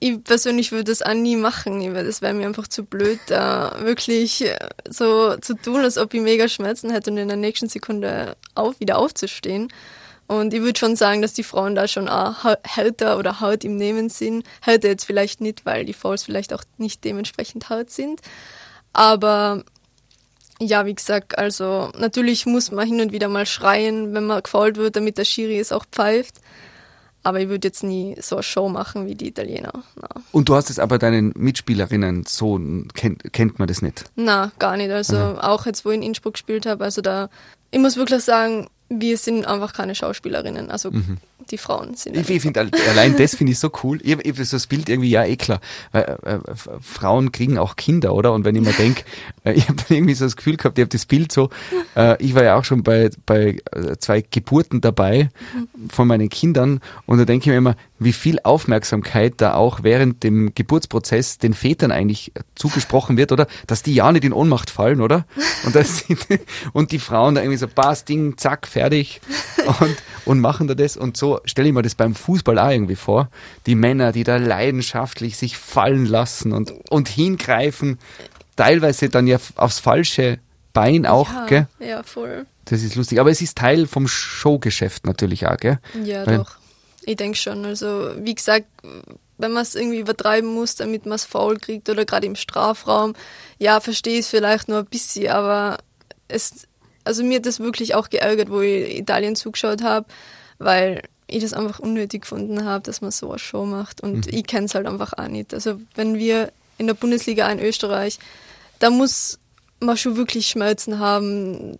Ich 0.00 0.22
persönlich 0.22 0.70
würde 0.70 0.92
das 0.92 1.00
auch 1.00 1.14
nie 1.14 1.34
machen. 1.34 1.94
Das 1.94 2.20
wäre 2.20 2.34
mir 2.34 2.46
einfach 2.46 2.68
zu 2.68 2.84
blöd, 2.84 3.18
da 3.28 3.74
wirklich 3.80 4.44
äh, 4.44 4.58
so 4.86 5.36
zu 5.38 5.54
tun, 5.54 5.80
als 5.80 5.96
ob 5.96 6.12
ich 6.12 6.20
mega 6.20 6.46
Schmerzen 6.46 6.90
hätte 6.90 7.10
und 7.10 7.16
in 7.16 7.28
der 7.28 7.38
nächsten 7.38 7.68
Sekunde 7.68 8.36
auf, 8.54 8.78
wieder 8.80 8.98
aufzustehen. 8.98 9.72
Und 10.26 10.52
ich 10.52 10.60
würde 10.60 10.78
schon 10.78 10.94
sagen, 10.94 11.22
dass 11.22 11.32
die 11.32 11.42
Frauen 11.42 11.74
da 11.74 11.88
schon 11.88 12.08
auch 12.10 12.44
härter 12.64 13.18
oder 13.18 13.40
hart 13.40 13.64
im 13.64 13.76
Nehmen 13.76 14.10
sind. 14.10 14.44
Härter 14.60 14.88
jetzt 14.88 15.04
vielleicht 15.04 15.40
nicht, 15.40 15.64
weil 15.64 15.86
die 15.86 15.94
Fouls 15.94 16.22
vielleicht 16.22 16.52
auch 16.52 16.64
nicht 16.76 17.02
dementsprechend 17.02 17.70
hart 17.70 17.90
sind. 17.90 18.20
Aber 18.92 19.64
ja, 20.62 20.86
wie 20.86 20.94
gesagt, 20.94 21.38
also 21.38 21.90
natürlich 21.98 22.46
muss 22.46 22.70
man 22.70 22.86
hin 22.86 23.00
und 23.00 23.12
wieder 23.12 23.28
mal 23.28 23.46
schreien, 23.46 24.14
wenn 24.14 24.26
man 24.26 24.42
gefault 24.42 24.76
wird, 24.76 24.96
damit 24.96 25.18
der 25.18 25.24
Schiri 25.24 25.58
es 25.58 25.72
auch 25.72 25.84
pfeift. 25.90 26.36
Aber 27.24 27.40
ich 27.40 27.48
würde 27.48 27.68
jetzt 27.68 27.84
nie 27.84 28.16
so 28.20 28.36
eine 28.36 28.42
Show 28.42 28.68
machen 28.68 29.06
wie 29.06 29.14
die 29.14 29.28
Italiener. 29.28 29.84
Na. 29.94 30.08
Und 30.32 30.48
du 30.48 30.56
hast 30.56 30.70
es 30.70 30.80
aber 30.80 30.98
deinen 30.98 31.32
Mitspielerinnen 31.36 32.24
so, 32.26 32.60
kennt, 32.94 33.32
kennt 33.32 33.58
man 33.60 33.68
das 33.68 33.80
nicht? 33.80 34.04
Na, 34.16 34.50
gar 34.58 34.76
nicht. 34.76 34.90
Also 34.90 35.16
mhm. 35.16 35.38
auch 35.38 35.66
jetzt, 35.66 35.84
wo 35.84 35.90
ich 35.90 35.96
in 35.96 36.02
Innsbruck 36.02 36.34
gespielt 36.34 36.66
habe, 36.66 36.82
also 36.82 37.00
da, 37.00 37.28
ich 37.70 37.78
muss 37.78 37.96
wirklich 37.96 38.24
sagen, 38.24 38.68
wir 39.00 39.16
sind 39.16 39.46
einfach 39.46 39.72
keine 39.72 39.94
Schauspielerinnen. 39.94 40.70
Also 40.70 40.90
mhm 40.90 41.18
die 41.50 41.58
Frauen 41.58 41.94
sind. 41.94 42.16
Ich, 42.16 42.28
ich 42.30 42.42
finde 42.42 42.60
allein 42.60 43.16
das 43.16 43.34
finde 43.34 43.52
ich 43.52 43.58
so 43.58 43.70
cool. 43.82 43.98
Ich, 44.02 44.18
ich 44.24 44.36
so 44.48 44.56
das 44.56 44.66
Bild 44.66 44.88
irgendwie 44.88 45.10
ja 45.10 45.24
eh 45.24 45.36
klar, 45.36 45.60
weil 45.92 46.18
äh, 46.24 46.38
Frauen 46.80 47.32
kriegen 47.32 47.58
auch 47.58 47.76
Kinder, 47.76 48.14
oder? 48.14 48.32
Und 48.32 48.44
wenn 48.44 48.54
ich 48.54 48.62
mir 48.62 48.72
denke, 48.72 49.04
äh, 49.44 49.52
ich 49.52 49.68
habe 49.68 49.82
irgendwie 49.88 50.14
so 50.14 50.24
das 50.24 50.36
Gefühl 50.36 50.56
gehabt, 50.56 50.78
ich 50.78 50.82
habe 50.82 50.90
das 50.90 51.06
Bild 51.06 51.32
so, 51.32 51.50
äh, 51.96 52.22
ich 52.22 52.34
war 52.34 52.44
ja 52.44 52.56
auch 52.56 52.64
schon 52.64 52.82
bei 52.82 53.10
bei 53.26 53.58
äh, 53.72 53.96
zwei 53.98 54.22
Geburten 54.22 54.80
dabei 54.80 55.30
mhm. 55.54 55.90
von 55.90 56.08
meinen 56.08 56.28
Kindern 56.28 56.80
und 57.06 57.18
da 57.18 57.24
denke 57.24 57.44
ich 57.44 57.48
mir 57.48 57.58
immer, 57.58 57.76
wie 57.98 58.12
viel 58.12 58.38
Aufmerksamkeit 58.42 59.34
da 59.36 59.54
auch 59.54 59.82
während 59.82 60.22
dem 60.22 60.54
Geburtsprozess 60.54 61.38
den 61.38 61.54
Vätern 61.54 61.92
eigentlich 61.92 62.32
zugesprochen 62.54 63.16
wird, 63.16 63.32
oder? 63.32 63.46
Dass 63.66 63.82
die 63.82 63.94
ja 63.94 64.10
nicht 64.12 64.24
in 64.24 64.32
Ohnmacht 64.32 64.70
fallen, 64.70 65.00
oder? 65.00 65.24
Und, 65.64 65.74
das, 65.74 66.04
und 66.72 66.92
die 66.92 66.98
Frauen 66.98 67.34
da 67.34 67.42
irgendwie 67.42 67.58
so, 67.58 67.68
pass, 67.68 68.04
Ding, 68.04 68.36
zack, 68.36 68.66
fertig 68.66 68.81
und, 69.80 69.96
und 70.24 70.40
machen 70.40 70.66
da 70.66 70.74
das 70.74 70.96
und 70.96 71.16
so 71.16 71.40
stelle 71.44 71.68
ich 71.68 71.74
mir 71.74 71.82
das 71.82 71.94
beim 71.94 72.14
Fußball 72.14 72.58
auch 72.58 72.70
irgendwie 72.70 72.96
vor. 72.96 73.28
Die 73.66 73.74
Männer, 73.74 74.12
die 74.12 74.24
da 74.24 74.36
leidenschaftlich 74.36 75.36
sich 75.36 75.56
fallen 75.56 76.06
lassen 76.06 76.52
und, 76.52 76.72
und 76.90 77.08
hingreifen, 77.08 77.98
teilweise 78.56 79.08
dann 79.08 79.26
ja 79.26 79.38
aufs 79.56 79.78
falsche 79.78 80.38
Bein 80.72 81.06
auch, 81.06 81.30
ja, 81.30 81.46
gell? 81.46 81.66
Ja, 81.80 82.02
voll. 82.02 82.46
Das 82.64 82.82
ist 82.82 82.94
lustig. 82.94 83.20
Aber 83.20 83.30
es 83.30 83.42
ist 83.42 83.58
Teil 83.58 83.86
vom 83.86 84.08
Showgeschäft 84.08 85.06
natürlich 85.06 85.46
auch, 85.46 85.56
gell? 85.58 85.78
Ja, 86.02 86.26
Weil, 86.26 86.38
doch. 86.38 86.56
Ich 87.04 87.16
denke 87.16 87.36
schon. 87.36 87.64
Also, 87.64 88.12
wie 88.18 88.34
gesagt, 88.34 88.66
wenn 89.38 89.52
man 89.52 89.62
es 89.62 89.74
irgendwie 89.74 89.98
übertreiben 89.98 90.48
muss, 90.54 90.76
damit 90.76 91.04
man 91.04 91.16
es 91.16 91.24
faul 91.24 91.58
kriegt 91.58 91.88
oder 91.90 92.04
gerade 92.04 92.26
im 92.26 92.36
Strafraum, 92.36 93.14
ja, 93.58 93.80
verstehe 93.80 94.14
ich 94.14 94.20
es 94.20 94.28
vielleicht 94.28 94.68
nur 94.68 94.78
ein 94.78 94.86
bisschen, 94.86 95.30
aber 95.30 95.78
es, 96.28 96.68
also 97.04 97.22
mir 97.24 97.36
hat 97.36 97.46
das 97.46 97.60
wirklich 97.60 97.94
auch 97.94 98.10
geärgert, 98.10 98.50
wo 98.50 98.60
ich 98.60 98.98
Italien 98.98 99.36
zugeschaut 99.36 99.82
habe, 99.82 100.06
weil 100.58 101.02
ich 101.26 101.42
das 101.42 101.52
einfach 101.52 101.78
unnötig 101.80 102.22
gefunden 102.22 102.64
habe, 102.64 102.82
dass 102.82 103.00
man 103.00 103.10
so 103.10 103.30
eine 103.30 103.38
Show 103.38 103.64
macht. 103.64 104.02
Und 104.02 104.26
mhm. 104.26 104.38
ich 104.38 104.46
kenne 104.46 104.66
es 104.66 104.74
halt 104.74 104.86
einfach 104.86 105.12
auch 105.14 105.28
nicht. 105.28 105.54
Also 105.54 105.80
wenn 105.94 106.18
wir 106.18 106.52
in 106.78 106.86
der 106.86 106.94
Bundesliga 106.94 107.50
in 107.50 107.60
Österreich, 107.60 108.18
da 108.78 108.90
muss 108.90 109.38
man 109.80 109.96
schon 109.96 110.16
wirklich 110.16 110.48
Schmerzen 110.48 110.98
haben, 110.98 111.78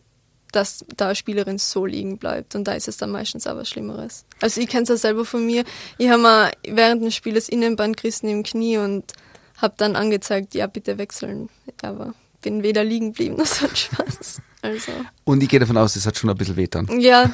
dass 0.52 0.84
da 0.96 1.06
eine 1.06 1.14
Spielerin 1.14 1.58
so 1.58 1.86
liegen 1.86 2.18
bleibt. 2.18 2.54
Und 2.54 2.64
da 2.64 2.72
ist 2.74 2.88
es 2.88 2.98
dann 2.98 3.10
meistens 3.10 3.46
aber 3.46 3.64
Schlimmeres. 3.64 4.24
Also 4.40 4.60
ich 4.60 4.68
kenne 4.68 4.82
es 4.82 4.88
ja 4.90 4.96
selber 4.96 5.24
von 5.24 5.44
mir. 5.44 5.64
Ich 5.98 6.08
habe 6.08 6.22
mal 6.22 6.52
während 6.66 7.02
des 7.02 7.14
Spieles 7.14 7.48
Innenband 7.48 7.96
gerissen 7.96 8.28
im 8.28 8.42
Knie 8.42 8.78
und 8.78 9.12
habe 9.56 9.74
dann 9.76 9.96
angezeigt, 9.96 10.54
ja 10.54 10.66
bitte 10.66 10.98
wechseln. 10.98 11.48
Aber 11.82 12.14
bin 12.42 12.62
weder 12.62 12.84
liegen 12.84 13.12
geblieben 13.12 13.36
noch 13.36 13.46
sonst 13.46 13.78
Spaß. 13.78 14.42
Also. 14.62 14.92
Und 15.24 15.42
ich 15.42 15.48
gehe 15.48 15.60
davon 15.60 15.76
aus, 15.76 15.96
es 15.96 16.06
hat 16.06 16.16
schon 16.16 16.30
ein 16.30 16.36
bisschen 16.36 16.56
wehtan. 16.56 16.88
Ja, 17.00 17.32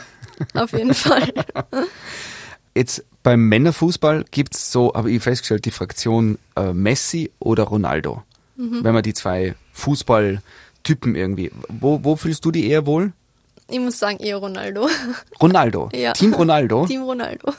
auf 0.54 0.72
jeden 0.72 0.94
Fall. 0.94 1.32
Jetzt 2.74 3.04
beim 3.22 3.48
Männerfußball 3.48 4.24
gibt 4.30 4.54
es 4.54 4.70
so, 4.72 4.92
habe 4.94 5.10
ich 5.10 5.22
festgestellt, 5.22 5.64
die 5.64 5.70
Fraktion 5.70 6.38
äh, 6.56 6.72
Messi 6.72 7.30
oder 7.38 7.64
Ronaldo. 7.64 8.22
Mhm. 8.56 8.84
Wenn 8.84 8.94
man 8.94 9.02
die 9.02 9.14
zwei 9.14 9.54
Fußballtypen 9.72 11.14
irgendwie. 11.14 11.50
Wo, 11.68 12.02
wo 12.02 12.16
fühlst 12.16 12.44
du 12.44 12.50
die 12.50 12.68
eher 12.68 12.86
wohl? 12.86 13.12
Ich 13.70 13.78
muss 13.78 13.98
sagen, 13.98 14.18
eher 14.18 14.38
Ronaldo. 14.38 14.88
Ronaldo? 15.42 15.90
Ja. 15.92 16.12
Team 16.12 16.32
Ronaldo? 16.32 16.86
Team 16.86 17.02
Ronaldo. 17.02 17.52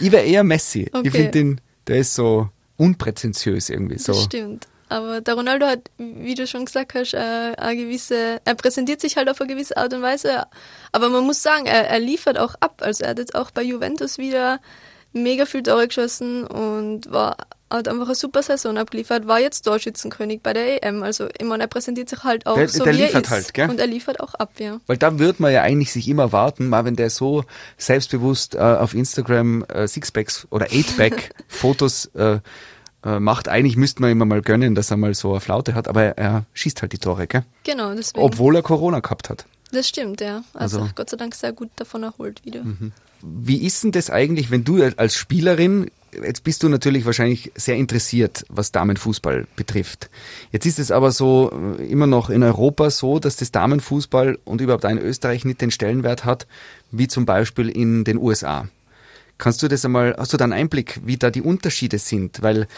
ich 0.00 0.12
wäre 0.12 0.24
eher 0.24 0.44
Messi. 0.44 0.88
Okay. 0.92 1.08
Ich 1.08 1.12
finde 1.12 1.30
den, 1.30 1.60
der 1.86 1.96
ist 1.98 2.14
so 2.14 2.48
unprätentiös 2.76 3.70
irgendwie. 3.70 3.98
So. 3.98 4.12
Das 4.12 4.22
stimmt. 4.24 4.68
Aber 4.90 5.20
der 5.20 5.34
Ronaldo 5.34 5.66
hat, 5.66 5.90
wie 5.98 6.34
du 6.34 6.46
schon 6.46 6.64
gesagt 6.64 6.94
hast, 6.94 7.14
äh, 7.14 7.18
eine 7.18 7.76
gewisse, 7.76 8.40
er 8.44 8.54
präsentiert 8.56 9.00
sich 9.00 9.16
halt 9.16 9.30
auf 9.30 9.40
eine 9.40 9.52
gewisse 9.52 9.76
Art 9.76 9.94
und 9.94 10.02
Weise. 10.02 10.44
Aber 10.90 11.08
man 11.08 11.24
muss 11.24 11.42
sagen, 11.42 11.66
er, 11.66 11.88
er 11.88 12.00
liefert 12.00 12.38
auch 12.38 12.56
ab. 12.60 12.82
Also 12.84 13.04
er 13.04 13.10
hat 13.10 13.18
jetzt 13.18 13.36
auch 13.36 13.52
bei 13.52 13.62
Juventus 13.62 14.18
wieder 14.18 14.58
mega 15.12 15.46
viel 15.46 15.62
Tore 15.62 15.86
geschossen 15.86 16.44
und 16.44 17.10
war, 17.10 17.36
hat 17.70 17.86
einfach 17.86 18.06
eine 18.06 18.14
super 18.16 18.42
Saison 18.42 18.78
abgeliefert, 18.78 19.28
war 19.28 19.38
jetzt 19.38 19.62
Torschützenkönig 19.62 20.40
bei 20.42 20.52
der 20.52 20.82
EM. 20.82 21.04
Also 21.04 21.28
ich 21.38 21.46
meine, 21.46 21.64
er 21.64 21.68
präsentiert 21.68 22.08
sich 22.08 22.24
halt 22.24 22.46
auch 22.46 22.56
der, 22.56 22.68
so 22.68 22.82
der 22.82 22.94
wie 22.94 23.02
liefert 23.02 23.14
er 23.14 23.20
ist. 23.22 23.30
halt, 23.30 23.54
gell? 23.54 23.70
Und 23.70 23.78
er 23.78 23.86
liefert 23.86 24.18
auch 24.18 24.34
ab, 24.34 24.54
ja. 24.58 24.80
Weil 24.88 24.96
da 24.96 25.20
wird 25.20 25.38
man 25.38 25.52
ja 25.52 25.62
eigentlich 25.62 25.92
sich 25.92 26.08
immer 26.08 26.32
warten, 26.32 26.68
mal 26.68 26.84
wenn 26.84 26.96
der 26.96 27.10
so 27.10 27.44
selbstbewusst 27.76 28.56
äh, 28.56 28.58
auf 28.58 28.94
Instagram 28.94 29.64
äh, 29.68 29.86
Sixpacks 29.86 30.48
oder 30.50 30.66
Eightpack 30.66 31.30
Fotos 31.46 32.10
äh, 32.16 32.34
äh, 32.34 32.40
macht. 33.02 33.48
Eigentlich 33.48 33.76
müsste 33.76 34.02
man 34.02 34.10
immer 34.10 34.24
mal 34.24 34.42
gönnen, 34.42 34.74
dass 34.74 34.90
er 34.90 34.96
mal 34.96 35.14
so 35.14 35.30
eine 35.30 35.40
Flaute 35.40 35.74
hat, 35.74 35.88
aber 35.88 36.02
er, 36.02 36.18
er 36.18 36.44
schießt 36.52 36.82
halt 36.82 36.92
die 36.92 36.98
Tore, 36.98 37.26
gell? 37.26 37.44
Genau, 37.64 37.94
deswegen. 37.94 38.24
Obwohl 38.24 38.56
er 38.56 38.62
Corona 38.62 39.00
gehabt 39.00 39.30
hat. 39.30 39.46
Das 39.72 39.88
stimmt, 39.88 40.20
ja. 40.20 40.42
Also, 40.54 40.80
also 40.80 40.90
Gott 40.94 41.10
sei 41.10 41.16
Dank 41.16 41.34
sehr 41.34 41.52
gut 41.52 41.70
davon 41.76 42.02
erholt 42.02 42.44
wieder. 42.44 42.64
Mhm. 42.64 42.92
Wie 43.22 43.58
ist 43.64 43.84
denn 43.84 43.92
das 43.92 44.10
eigentlich, 44.10 44.50
wenn 44.50 44.64
du 44.64 44.82
als 44.96 45.14
Spielerin, 45.14 45.90
jetzt 46.24 46.42
bist 46.42 46.62
du 46.62 46.68
natürlich 46.68 47.04
wahrscheinlich 47.04 47.52
sehr 47.54 47.76
interessiert, 47.76 48.44
was 48.48 48.72
Damenfußball 48.72 49.46
betrifft. 49.56 50.10
Jetzt 50.52 50.66
ist 50.66 50.78
es 50.78 50.90
aber 50.90 51.12
so 51.12 51.52
äh, 51.78 51.86
immer 51.86 52.06
noch 52.06 52.30
in 52.30 52.42
Europa 52.42 52.90
so, 52.90 53.18
dass 53.18 53.36
das 53.36 53.52
Damenfußball 53.52 54.38
und 54.44 54.60
überhaupt 54.60 54.84
in 54.84 54.98
Österreich 54.98 55.44
nicht 55.44 55.60
den 55.60 55.70
Stellenwert 55.70 56.24
hat, 56.24 56.46
wie 56.90 57.08
zum 57.08 57.26
Beispiel 57.26 57.68
in 57.68 58.04
den 58.04 58.18
USA. 58.18 58.68
Kannst 59.40 59.62
du 59.62 59.68
das 59.68 59.84
einmal, 59.84 60.14
hast 60.18 60.32
du 60.32 60.36
da 60.36 60.44
einen 60.44 60.52
Einblick, 60.52 61.00
wie 61.04 61.16
da 61.16 61.30
die 61.30 61.42
Unterschiede 61.42 61.98
sind? 61.98 62.42
Weil 62.42 62.68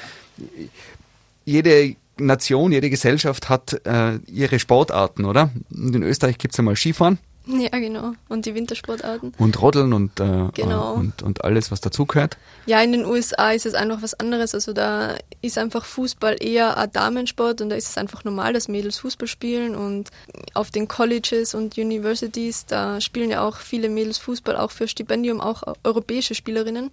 jede 1.44 1.96
Nation, 2.18 2.72
jede 2.72 2.88
Gesellschaft 2.88 3.48
hat 3.48 3.84
äh, 3.84 4.16
ihre 4.26 4.58
Sportarten, 4.58 5.24
oder? 5.24 5.50
In 5.70 6.02
Österreich 6.02 6.38
gibt 6.38 6.54
es 6.54 6.58
einmal 6.58 6.76
Skifahren. 6.76 7.18
Ja, 7.46 7.76
genau. 7.78 8.12
Und 8.28 8.46
die 8.46 8.54
Wintersportarten. 8.54 9.32
Und 9.36 9.60
Rodeln 9.60 9.92
und, 9.92 10.20
äh, 10.20 10.48
genau. 10.54 10.94
und, 10.94 11.22
und 11.22 11.44
alles, 11.44 11.72
was 11.72 11.80
dazugehört. 11.80 12.36
Ja, 12.66 12.80
in 12.80 12.92
den 12.92 13.04
USA 13.04 13.50
ist 13.50 13.66
es 13.66 13.74
einfach 13.74 14.00
was 14.00 14.14
anderes. 14.14 14.54
Also 14.54 14.72
da 14.72 15.16
ist 15.40 15.58
einfach 15.58 15.84
Fußball 15.84 16.36
eher 16.40 16.76
ein 16.76 16.92
Damensport 16.92 17.60
und 17.60 17.70
da 17.70 17.76
ist 17.76 17.88
es 17.88 17.98
einfach 17.98 18.22
normal, 18.22 18.52
dass 18.52 18.68
Mädels 18.68 18.98
Fußball 18.98 19.26
spielen. 19.26 19.74
Und 19.74 20.10
auf 20.54 20.70
den 20.70 20.86
Colleges 20.86 21.54
und 21.54 21.76
Universities, 21.76 22.64
da 22.66 23.00
spielen 23.00 23.30
ja 23.30 23.42
auch 23.46 23.56
viele 23.56 23.88
Mädels 23.88 24.18
Fußball, 24.18 24.56
auch 24.56 24.70
für 24.70 24.86
Stipendium, 24.86 25.40
auch 25.40 25.62
europäische 25.82 26.36
Spielerinnen. 26.36 26.92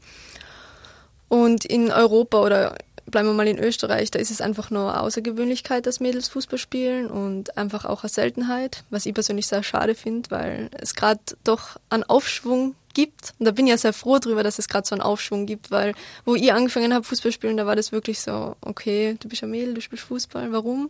Und 1.27 1.63
in 1.63 1.91
Europa 1.91 2.41
oder 2.41 2.75
bleiben 3.09 3.27
wir 3.27 3.33
mal 3.33 3.47
in 3.47 3.59
Österreich, 3.59 4.11
da 4.11 4.19
ist 4.19 4.31
es 4.31 4.41
einfach 4.41 4.69
nur 4.69 4.91
eine 4.91 5.01
Außergewöhnlichkeit, 5.01 5.85
dass 5.85 5.99
Mädels 5.99 6.27
Fußball 6.29 6.59
spielen 6.59 7.07
und 7.07 7.57
einfach 7.57 7.85
auch 7.85 8.03
eine 8.03 8.09
Seltenheit, 8.09 8.83
was 8.89 9.05
ich 9.05 9.13
persönlich 9.13 9.47
sehr 9.47 9.63
schade 9.63 9.95
finde, 9.95 10.31
weil 10.31 10.69
es 10.79 10.95
gerade 10.95 11.19
doch 11.43 11.77
einen 11.89 12.03
Aufschwung 12.03 12.75
gibt. 12.93 13.33
Und 13.39 13.45
da 13.45 13.51
bin 13.51 13.67
ich 13.67 13.71
ja 13.71 13.77
sehr 13.77 13.93
froh 13.93 14.19
drüber, 14.19 14.43
dass 14.43 14.59
es 14.59 14.67
gerade 14.67 14.87
so 14.87 14.95
einen 14.95 15.01
Aufschwung 15.01 15.45
gibt, 15.45 15.71
weil 15.71 15.93
wo 16.25 16.35
ich 16.35 16.51
angefangen 16.51 16.93
habe 16.93 17.03
Fußball 17.03 17.31
spielen, 17.31 17.57
da 17.57 17.65
war 17.65 17.75
das 17.75 17.91
wirklich 17.91 18.19
so, 18.19 18.55
okay, 18.61 19.15
du 19.19 19.27
bist 19.27 19.43
ein 19.43 19.51
Mädel, 19.51 19.73
du 19.73 19.81
spielst 19.81 20.05
Fußball, 20.05 20.51
warum? 20.51 20.89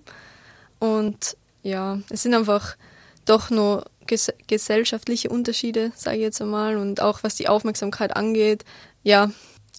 Und 0.79 1.37
ja, 1.63 1.99
es 2.09 2.23
sind 2.23 2.33
einfach 2.33 2.75
doch 3.25 3.49
nur 3.49 3.85
ges 4.07 4.33
gesellschaftliche 4.47 5.29
Unterschiede, 5.29 5.91
sage 5.95 6.17
ich 6.17 6.23
jetzt 6.23 6.41
einmal, 6.41 6.77
und 6.77 7.01
auch 7.01 7.23
was 7.23 7.35
die 7.35 7.47
Aufmerksamkeit 7.47 8.15
angeht. 8.15 8.65
Ja, 9.03 9.31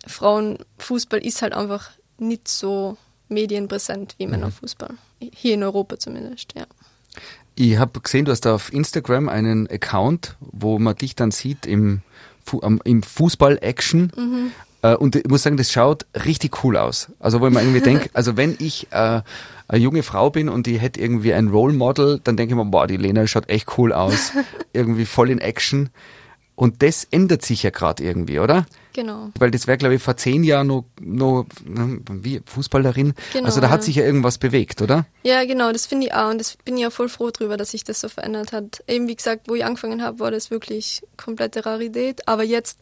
Frauenfußball 0.07 1.25
ist 1.25 1.43
halt 1.43 1.55
einfach 1.55 1.91
nicht 2.21 2.49
so 2.49 2.97
medienpräsent 3.29 4.15
wie 4.19 4.27
Männerfußball. 4.27 4.95
Hier 5.35 5.55
in 5.55 5.62
Europa 5.62 5.99
zumindest, 5.99 6.55
ja. 6.57 6.67
Ich 7.55 7.79
habe 7.79 8.00
gesehen, 8.00 8.25
du 8.25 8.33
hast 8.33 8.47
auf 8.47 8.73
Instagram 8.73 9.29
einen 9.29 9.67
Account, 9.69 10.37
wo 10.41 10.79
man 10.79 10.97
dich 10.97 11.15
dann 11.15 11.31
sieht 11.31 11.67
im, 11.67 12.03
Fu 12.45 12.61
im 12.61 13.03
Fußball-Action. 13.03 14.12
Mhm. 14.17 14.53
Äh, 14.83 14.95
und 14.97 15.17
ich 15.17 15.29
muss 15.29 15.43
sagen, 15.43 15.57
das 15.57 15.71
schaut 15.71 16.07
richtig 16.25 16.65
cool 16.65 16.77
aus. 16.77 17.12
Also 17.19 17.41
wo 17.41 17.47
ich 17.47 17.53
mir 17.53 17.61
irgendwie 17.61 17.81
denke, 17.81 18.11
also 18.15 18.37
wenn 18.37 18.57
ich 18.59 18.89
äh, 18.93 19.23
eine 19.69 19.81
junge 19.81 20.03
Frau 20.03 20.31
bin 20.31 20.49
und 20.49 20.67
die 20.67 20.79
hätte 20.79 21.00
irgendwie 21.00 21.35
ein 21.35 21.49
Role 21.49 21.75
Model, 21.75 22.21
dann 22.23 22.37
denke 22.37 22.55
ich 22.55 22.57
mir, 22.57 22.65
boah, 22.65 22.87
die 22.87 22.97
Lena 22.97 23.27
schaut 23.27 23.49
echt 23.49 23.79
cool 23.79 23.93
aus. 23.93 24.33
irgendwie 24.73 25.05
voll 25.05 25.31
in 25.31 25.39
Action. 25.39 25.91
Und 26.61 26.83
das 26.83 27.05
ändert 27.11 27.43
sich 27.43 27.62
ja 27.62 27.71
gerade 27.71 28.05
irgendwie, 28.05 28.38
oder? 28.38 28.67
Genau. 28.93 29.31
Weil 29.38 29.50
das 29.50 29.67
wäre, 29.67 29.79
glaube 29.79 29.95
ich, 29.95 30.02
vor 30.02 30.19
zehn 30.19 30.45
Jahren 30.45 30.67
noch, 30.67 30.85
noch 31.00 31.47
wie 32.11 32.43
Fußballerin. 32.45 33.14
Genau, 33.33 33.47
also 33.47 33.62
da 33.62 33.71
hat 33.71 33.83
sich 33.83 33.97
ja 33.97 34.05
irgendwas 34.05 34.37
bewegt, 34.37 34.83
oder? 34.83 35.07
Ja, 35.23 35.43
genau, 35.47 35.73
das 35.73 35.87
finde 35.87 36.09
ich 36.09 36.12
auch. 36.12 36.29
Und 36.29 36.37
das 36.37 36.59
bin 36.62 36.76
ich 36.76 36.83
ja 36.83 36.90
voll 36.90 37.09
froh 37.09 37.31
drüber, 37.31 37.57
dass 37.57 37.71
sich 37.71 37.83
das 37.83 38.02
so 38.02 38.11
verändert 38.11 38.52
hat. 38.52 38.85
Eben 38.87 39.09
wie 39.09 39.17
gesagt, 39.17 39.49
wo 39.49 39.55
ich 39.55 39.64
angefangen 39.64 40.02
habe, 40.02 40.19
war 40.19 40.31
das 40.31 40.50
wirklich 40.50 41.00
komplette 41.17 41.64
Rarität. 41.64 42.29
Aber 42.29 42.43
jetzt, 42.43 42.79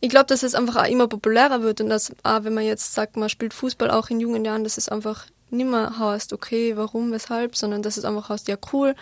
ich 0.00 0.08
glaube, 0.08 0.26
dass 0.26 0.42
es 0.42 0.56
einfach 0.56 0.74
auch 0.74 0.88
immer 0.88 1.06
populärer 1.06 1.62
wird 1.62 1.80
und 1.80 1.90
dass 1.90 2.10
auch, 2.24 2.42
wenn 2.42 2.54
man 2.54 2.64
jetzt 2.64 2.92
sagt, 2.92 3.16
man 3.16 3.28
spielt 3.28 3.54
Fußball 3.54 3.92
auch 3.92 4.10
in 4.10 4.18
jungen 4.18 4.44
Jahren, 4.44 4.64
dass 4.64 4.78
es 4.78 4.88
einfach 4.88 5.26
nicht 5.48 5.70
mehr 5.70 5.96
heißt, 5.96 6.32
okay, 6.32 6.76
warum, 6.76 7.12
weshalb, 7.12 7.54
sondern 7.54 7.82
dass 7.82 7.98
es 7.98 8.04
einfach 8.04 8.30
heißt, 8.30 8.48
ja 8.48 8.56
cool, 8.72 8.96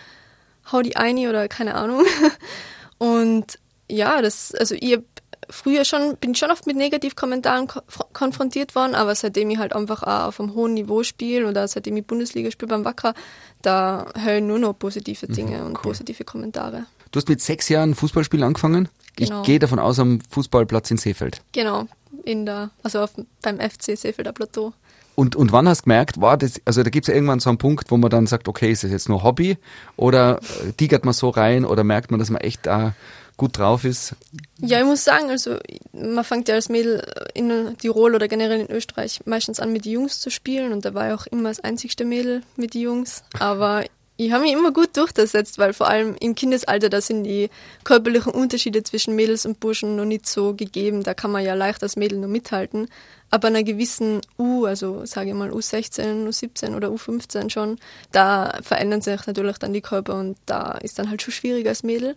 hau 0.71 0.83
die 0.83 0.95
eine 0.95 1.27
oder 1.27 1.47
keine 1.47 1.73
Ahnung. 1.73 2.05
Und 2.99 3.57
ja, 3.91 4.21
das, 4.21 4.53
also 4.55 4.75
ich 4.75 4.93
hab 4.93 5.03
früher 5.49 5.85
schon, 5.85 6.15
bin 6.17 6.35
schon 6.35 6.51
oft 6.51 6.65
mit 6.65 6.77
Negativkommentaren 6.77 7.67
ko 7.67 7.81
konfrontiert 8.13 8.75
worden, 8.75 8.95
aber 8.95 9.15
seitdem 9.15 9.49
ich 9.49 9.57
halt 9.57 9.73
einfach 9.73 10.03
auch 10.03 10.27
auf 10.27 10.39
einem 10.39 10.53
hohen 10.55 10.73
Niveau 10.73 11.03
spiele 11.03 11.47
oder 11.47 11.67
seitdem 11.67 11.97
ich 11.97 12.05
Bundesliga 12.05 12.51
spiele 12.51 12.69
beim 12.69 12.85
Wacker, 12.85 13.13
da 13.61 14.05
höre 14.17 14.37
ich 14.37 14.43
nur 14.43 14.59
noch 14.59 14.73
positive 14.73 15.27
mhm, 15.27 15.33
Dinge 15.33 15.57
mhm, 15.59 15.65
und 15.67 15.73
positive 15.81 16.23
Kommentare. 16.23 16.85
Du 17.11 17.17
hast 17.17 17.27
mit 17.27 17.41
sechs 17.41 17.67
Jahren 17.69 17.93
Fußballspielen 17.93 18.45
angefangen? 18.45 18.87
Genau. 19.17 19.41
Ich 19.41 19.45
gehe 19.45 19.59
davon 19.59 19.79
aus 19.79 19.99
am 19.99 20.21
Fußballplatz 20.29 20.89
in 20.91 20.97
Seefeld. 20.97 21.41
Genau, 21.51 21.87
in 22.23 22.45
der, 22.45 22.71
also 22.83 23.01
auf, 23.01 23.11
beim 23.41 23.59
FC 23.59 23.97
Seefelder 23.97 24.31
Plateau. 24.31 24.73
Und, 25.15 25.35
und 25.35 25.51
wann 25.51 25.67
hast 25.67 25.81
du 25.81 25.83
gemerkt, 25.83 26.21
war 26.21 26.37
das, 26.37 26.61
also 26.63 26.83
da 26.83 26.89
gibt 26.89 27.03
es 27.03 27.07
ja 27.09 27.13
irgendwann 27.13 27.41
so 27.41 27.49
einen 27.49 27.57
Punkt, 27.57 27.91
wo 27.91 27.97
man 27.97 28.09
dann 28.09 28.27
sagt, 28.27 28.47
okay, 28.47 28.71
ist 28.71 28.85
das 28.85 28.91
jetzt 28.91 29.09
nur 29.09 29.23
Hobby 29.23 29.57
oder 29.97 30.39
äh, 30.39 30.71
tigert 30.71 31.03
man 31.03 31.13
so 31.13 31.29
rein 31.29 31.65
oder 31.65 31.83
merkt 31.83 32.11
man, 32.11 32.19
dass 32.19 32.29
man 32.29 32.41
echt 32.41 32.65
da 32.65 32.93
gut 33.41 33.57
drauf 33.57 33.85
ist? 33.85 34.13
Ja, 34.59 34.77
ich 34.77 34.85
muss 34.85 35.03
sagen, 35.03 35.31
also 35.31 35.57
man 35.93 36.23
fängt 36.23 36.47
ja 36.47 36.53
als 36.53 36.69
Mädel 36.69 37.03
in 37.33 37.75
Tirol 37.79 38.13
oder 38.13 38.27
generell 38.27 38.59
in 38.59 38.69
Österreich 38.69 39.19
meistens 39.25 39.59
an 39.59 39.73
mit 39.73 39.85
den 39.85 39.93
Jungs 39.93 40.19
zu 40.19 40.29
spielen 40.29 40.73
und 40.73 40.85
da 40.85 40.93
war 40.93 41.07
ich 41.07 41.19
auch 41.19 41.25
immer 41.25 41.49
das 41.49 41.59
einzigste 41.59 42.05
Mädel 42.05 42.43
mit 42.55 42.75
den 42.75 42.81
Jungs. 42.81 43.23
Aber 43.39 43.83
ich 44.15 44.31
habe 44.31 44.43
mich 44.43 44.53
immer 44.53 44.71
gut 44.71 44.95
durchgesetzt, 44.95 45.57
weil 45.57 45.73
vor 45.73 45.87
allem 45.87 46.15
im 46.19 46.35
Kindesalter, 46.35 46.89
da 46.89 47.01
sind 47.01 47.23
die 47.23 47.49
körperlichen 47.83 48.31
Unterschiede 48.31 48.83
zwischen 48.83 49.15
Mädels 49.15 49.47
und 49.47 49.59
Burschen 49.59 49.95
noch 49.95 50.05
nicht 50.05 50.27
so 50.27 50.53
gegeben. 50.53 51.01
Da 51.01 51.15
kann 51.15 51.31
man 51.31 51.43
ja 51.43 51.55
leicht 51.55 51.81
als 51.81 51.95
Mädel 51.95 52.19
nur 52.19 52.29
mithalten. 52.29 52.89
Aber 53.31 53.47
einer 53.47 53.63
gewissen 53.63 54.21
U, 54.37 54.65
also 54.65 55.03
sage 55.07 55.31
ich 55.31 55.35
mal 55.35 55.49
U16, 55.49 56.27
U17 56.27 56.75
oder 56.75 56.89
U15 56.89 57.49
schon, 57.49 57.79
da 58.11 58.59
verändern 58.61 59.01
sich 59.01 59.25
natürlich 59.25 59.57
dann 59.57 59.73
die 59.73 59.81
Körper 59.81 60.19
und 60.19 60.37
da 60.45 60.73
ist 60.73 60.99
dann 60.99 61.09
halt 61.09 61.23
schon 61.23 61.33
schwieriger 61.33 61.69
als 61.69 61.81
Mädel. 61.81 62.15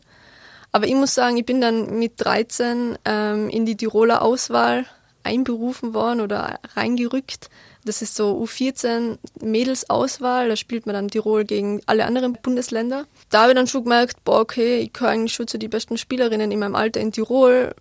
Aber 0.75 0.89
ich 0.89 0.95
muss 0.97 1.15
sagen, 1.15 1.37
ich 1.37 1.47
bin 1.47 1.61
dann 1.61 2.01
mit 2.01 2.15
13 2.17 2.99
ähm, 3.05 3.49
in 3.49 3.65
die 3.65 3.77
Tiroler 3.77 4.23
Auswahl 4.23 4.87
einberufen 5.23 5.95
worden 5.95 6.21
oder 6.21 6.59
reingerückt. 6.75 7.49
Das 7.85 8.03
ist 8.03 8.17
so 8.17 8.43
U14 8.43 9.19
Mädelsauswahl, 9.41 10.49
da 10.49 10.57
spielt 10.57 10.87
man 10.87 10.95
dann 10.95 11.07
Tirol 11.07 11.45
gegen 11.45 11.81
alle 11.87 12.05
anderen 12.07 12.33
Bundesländer. 12.43 13.07
Da 13.31 13.43
habe 13.43 13.53
ich 13.53 13.57
dann 13.57 13.69
schon 13.69 13.85
gemerkt, 13.85 14.25
boah, 14.25 14.41
okay, 14.41 14.79
ich 14.81 14.93
gehöre 14.93 15.11
eigentlich 15.11 15.35
schon 15.35 15.47
zu 15.47 15.59
den 15.59 15.71
besten 15.71 15.97
Spielerinnen 15.97 16.51
in 16.51 16.59
meinem 16.59 16.75
Alter 16.75 17.01
in 17.01 17.13
Tirol. 17.13 17.73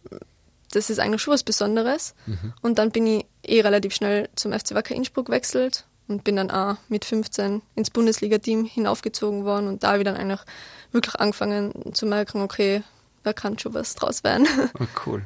Das 0.72 0.92
ist 0.92 1.00
eigentlich 1.00 1.24
schon 1.24 1.34
was 1.34 1.42
Besonderes. 1.42 2.14
Mhm. 2.28 2.54
Und 2.62 2.78
dann 2.78 2.92
bin 2.92 3.08
ich 3.08 3.26
eh 3.42 3.62
relativ 3.62 3.96
schnell 3.96 4.30
zum 4.36 4.54
FC 4.54 4.76
Wacker 4.76 4.94
Innsbruck 4.94 5.26
gewechselt 5.26 5.86
und 6.08 6.24
bin 6.24 6.36
dann 6.36 6.52
auch 6.52 6.76
mit 6.90 7.06
15 7.06 7.64
ins 7.74 7.90
Bundesliga-Team 7.90 8.66
hinaufgezogen 8.66 9.46
worden 9.46 9.68
und 9.68 9.84
da 9.84 9.90
habe 9.90 10.00
ich 10.00 10.06
dann 10.06 10.18
eigentlich 10.18 10.42
wirklich 10.92 11.16
angefangen 11.16 11.94
zu 11.94 12.06
merken, 12.06 12.42
okay, 12.42 12.84
da 13.24 13.34
kann 13.34 13.58
schon 13.58 13.74
was 13.74 13.96
draus 13.96 14.24
werden. 14.24 14.48
Oh, 14.80 14.86
cool. 15.06 15.24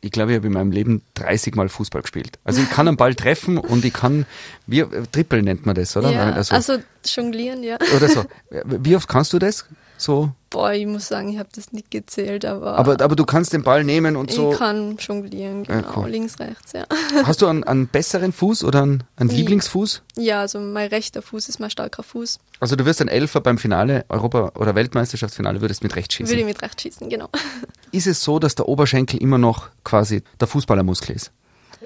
Ich 0.00 0.12
glaube, 0.12 0.30
ich 0.30 0.36
habe 0.36 0.46
in 0.46 0.52
meinem 0.52 0.70
Leben 0.70 1.02
30 1.14 1.56
Mal 1.56 1.68
Fußball 1.68 2.02
gespielt. 2.02 2.38
Also 2.44 2.62
ich 2.62 2.70
kann 2.70 2.86
einen 2.86 2.96
Ball 2.96 3.16
treffen 3.16 3.58
und 3.58 3.84
ich 3.84 3.92
kann, 3.92 4.26
wie, 4.66 4.84
Triple 5.10 5.42
nennt 5.42 5.66
man 5.66 5.74
das, 5.74 5.96
oder? 5.96 6.12
Ja, 6.12 6.30
also, 6.30 6.54
also 6.54 6.78
jonglieren, 7.04 7.64
ja. 7.64 7.78
Oder 7.96 8.08
so. 8.08 8.24
Wie 8.64 8.94
oft 8.94 9.08
kannst 9.08 9.32
du 9.32 9.40
das? 9.40 9.66
So? 9.98 10.30
Boah, 10.48 10.72
ich 10.72 10.86
muss 10.86 11.08
sagen, 11.08 11.28
ich 11.28 11.38
habe 11.38 11.48
das 11.54 11.72
nicht 11.72 11.90
gezählt, 11.90 12.44
aber. 12.44 12.78
Aber, 12.78 13.00
aber 13.00 13.16
du 13.16 13.26
kannst 13.26 13.52
den 13.52 13.64
Ball 13.64 13.84
nehmen 13.84 14.16
und 14.16 14.30
so. 14.30 14.52
Ich 14.52 14.58
kann 14.58 14.96
jonglieren, 14.96 15.64
genau. 15.64 15.80
Ja, 15.80 15.96
cool. 15.96 16.08
Links, 16.08 16.38
rechts, 16.38 16.72
ja. 16.72 16.86
Hast 17.24 17.42
du 17.42 17.48
einen, 17.48 17.64
einen 17.64 17.88
besseren 17.88 18.32
Fuß 18.32 18.64
oder 18.64 18.82
einen, 18.82 19.04
einen 19.16 19.28
Lieblingsfuß? 19.28 20.02
Ja, 20.16 20.40
also 20.40 20.60
mein 20.60 20.88
rechter 20.88 21.20
Fuß 21.20 21.48
ist 21.48 21.58
mein 21.58 21.70
starker 21.70 22.02
Fuß. 22.02 22.38
Also 22.60 22.76
du 22.76 22.86
wirst 22.86 23.02
ein 23.02 23.08
Elfer 23.08 23.40
beim 23.40 23.58
Finale, 23.58 24.06
Europa- 24.08 24.52
oder 24.54 24.74
Weltmeisterschaftsfinale, 24.74 25.60
würdest 25.60 25.82
mit 25.82 25.96
rechts 25.96 26.14
schießen? 26.14 26.30
Würde 26.30 26.40
ich 26.40 26.46
mit 26.46 26.62
rechts 26.62 26.80
schießen, 26.82 27.10
genau. 27.10 27.28
Ist 27.92 28.06
es 28.06 28.22
so, 28.22 28.38
dass 28.38 28.54
der 28.54 28.68
Oberschenkel 28.68 29.20
immer 29.20 29.38
noch 29.38 29.68
quasi 29.84 30.22
der 30.40 30.46
Fußballermuskel 30.46 31.16
ist? 31.16 31.32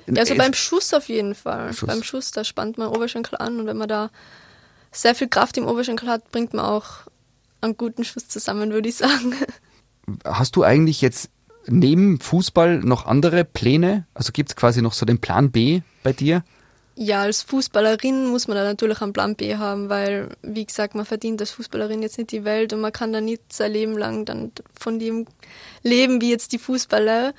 Ja, 0.07 0.21
also 0.21 0.35
beim 0.37 0.55
Schuss 0.55 0.93
auf 0.95 1.09
jeden 1.09 1.35
Fall. 1.35 1.73
Schuss. 1.73 1.87
Beim 1.89 2.03
Schuss, 2.03 2.31
da 2.31 2.45
spannt 2.45 2.79
man 2.79 2.89
Oberschenkel 2.89 3.39
an 3.39 3.59
und 3.59 3.67
wenn 3.67 3.77
man 3.77 3.89
da 3.89 4.11
sehr 4.91 5.15
viel 5.15 5.29
Kraft 5.29 5.57
im 5.57 5.67
Oberschenkel 5.67 6.09
hat, 6.09 6.31
bringt 6.31 6.55
man 6.55 6.65
auch 6.65 7.07
einen 7.63 7.77
guten 7.77 8.05
Schuss 8.05 8.29
zusammen, 8.29 8.73
würde 8.73 8.89
ich 8.89 8.97
sagen. 8.97 9.35
Hast 10.25 10.57
du 10.57 10.63
eigentlich 10.63 11.01
jetzt 11.01 11.31
neben 11.67 12.21
Fußball 12.21 12.79
noch 12.81 13.07
andere 13.07 13.45
Pläne? 13.45 14.07
Also 14.15 14.33
gibt 14.33 14.51
es 14.51 14.57
quasi 14.57 14.83
noch 14.83 14.93
so 14.93 15.07
den 15.07 15.21
Plan 15.21 15.51
B 15.51 15.81
bei 16.03 16.13
dir? 16.13 16.45
Ja, 16.95 17.23
als 17.23 17.43
Fußballerin 17.43 18.27
muss 18.27 18.49
man 18.49 18.57
da 18.57 18.65
natürlich 18.65 19.01
einen 19.01 19.15
Plan 19.15 19.35
B 19.35 19.57
haben, 19.57 19.89
weil, 19.89 20.29
wie 20.43 20.67
gesagt, 20.67 20.95
man 20.95 21.07
verdient 21.07 21.41
als 21.41 21.51
Fußballerin 21.53 22.03
jetzt 22.03 22.19
nicht 22.19 22.33
die 22.33 22.45
Welt 22.45 22.73
und 22.73 22.81
man 22.81 22.93
kann 22.93 23.13
da 23.15 23.21
nicht 23.21 23.51
sein 23.51 23.73
Leben 23.73 23.97
lang 23.97 24.27
dann 24.27 24.53
von 24.79 24.99
dem 24.99 25.27
leben 25.83 26.21
wie 26.21 26.31
jetzt 26.31 26.53
die 26.53 26.59
Fußballer. 26.59 27.33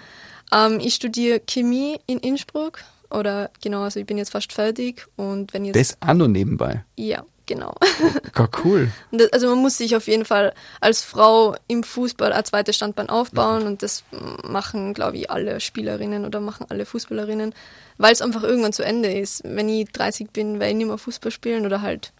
Ähm, 0.51 0.79
ich 0.79 0.95
studiere 0.95 1.39
Chemie 1.39 1.99
in 2.07 2.17
Innsbruck 2.19 2.79
oder 3.11 3.51
genau, 3.61 3.83
also 3.83 3.99
ich 3.99 4.07
bin 4.07 4.17
jetzt 4.17 4.31
fast 4.31 4.51
fertig 4.53 5.05
und 5.17 5.53
wenn 5.53 5.65
jetzt. 5.65 5.75
Das 5.75 5.97
auch 6.01 6.15
noch 6.15 6.27
nebenbei? 6.27 6.83
Ja. 6.97 7.23
Genau. 7.45 7.75
Gar 8.33 8.49
cool. 8.63 8.91
Das, 9.11 9.31
also 9.33 9.49
man 9.49 9.59
muss 9.59 9.77
sich 9.77 9.95
auf 9.95 10.07
jeden 10.07 10.25
Fall 10.25 10.53
als 10.79 11.01
Frau 11.01 11.55
im 11.67 11.83
Fußball 11.83 12.31
ein 12.31 12.45
zweites 12.45 12.75
Standbein 12.75 13.09
aufbauen 13.09 13.61
ja. 13.61 13.67
und 13.67 13.83
das 13.83 14.03
machen, 14.43 14.93
glaube 14.93 15.17
ich, 15.17 15.29
alle 15.29 15.59
Spielerinnen 15.59 16.25
oder 16.25 16.39
machen 16.39 16.65
alle 16.69 16.85
Fußballerinnen, 16.85 17.53
weil 17.97 18.13
es 18.13 18.21
einfach 18.21 18.43
irgendwann 18.43 18.73
zu 18.73 18.83
Ende 18.83 19.11
ist. 19.13 19.41
Wenn 19.43 19.69
ich 19.69 19.91
30 19.91 20.31
bin, 20.31 20.59
werde 20.59 20.71
ich 20.71 20.77
nicht 20.77 20.87
mehr 20.87 20.97
Fußball 20.97 21.31
spielen 21.31 21.65
oder 21.65 21.81
halt, 21.81 22.13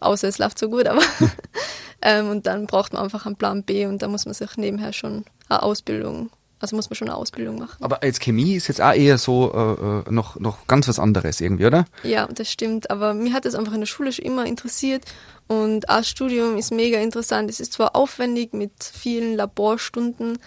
außer 0.00 0.28
es 0.28 0.38
läuft 0.38 0.58
so 0.58 0.68
gut, 0.68 0.86
aber 0.86 1.02
ähm, 2.02 2.30
und 2.30 2.46
dann 2.46 2.66
braucht 2.66 2.92
man 2.92 3.02
einfach 3.02 3.26
einen 3.26 3.36
Plan 3.36 3.62
B 3.62 3.86
und 3.86 4.02
da 4.02 4.08
muss 4.08 4.26
man 4.26 4.34
sich 4.34 4.56
nebenher 4.56 4.92
schon 4.92 5.24
eine 5.48 5.62
Ausbildung 5.62 6.30
also 6.58 6.74
muss 6.74 6.88
man 6.88 6.96
schon 6.96 7.08
eine 7.08 7.16
Ausbildung 7.16 7.58
machen. 7.58 7.82
Aber 7.82 8.02
als 8.02 8.18
Chemie 8.18 8.54
ist 8.54 8.68
jetzt 8.68 8.80
auch 8.80 8.94
eher 8.94 9.18
so 9.18 9.52
äh, 9.52 10.08
äh, 10.08 10.12
noch, 10.12 10.38
noch 10.40 10.66
ganz 10.66 10.88
was 10.88 10.98
anderes 10.98 11.40
irgendwie, 11.40 11.66
oder? 11.66 11.84
Ja, 12.02 12.26
das 12.26 12.50
stimmt. 12.50 12.90
Aber 12.90 13.12
mir 13.12 13.32
hat 13.32 13.44
es 13.44 13.54
einfach 13.54 13.74
in 13.74 13.80
der 13.80 13.86
Schule 13.86 14.10
schon 14.12 14.24
immer 14.24 14.46
interessiert. 14.46 15.04
Und 15.48 15.80
das 15.88 16.08
Studium 16.08 16.56
ist 16.56 16.72
mega 16.72 16.98
interessant. 16.98 17.50
Es 17.50 17.60
ist 17.60 17.74
zwar 17.74 17.94
aufwendig 17.94 18.54
mit 18.54 18.72
vielen 18.82 19.36
Laborstunden, 19.36 20.38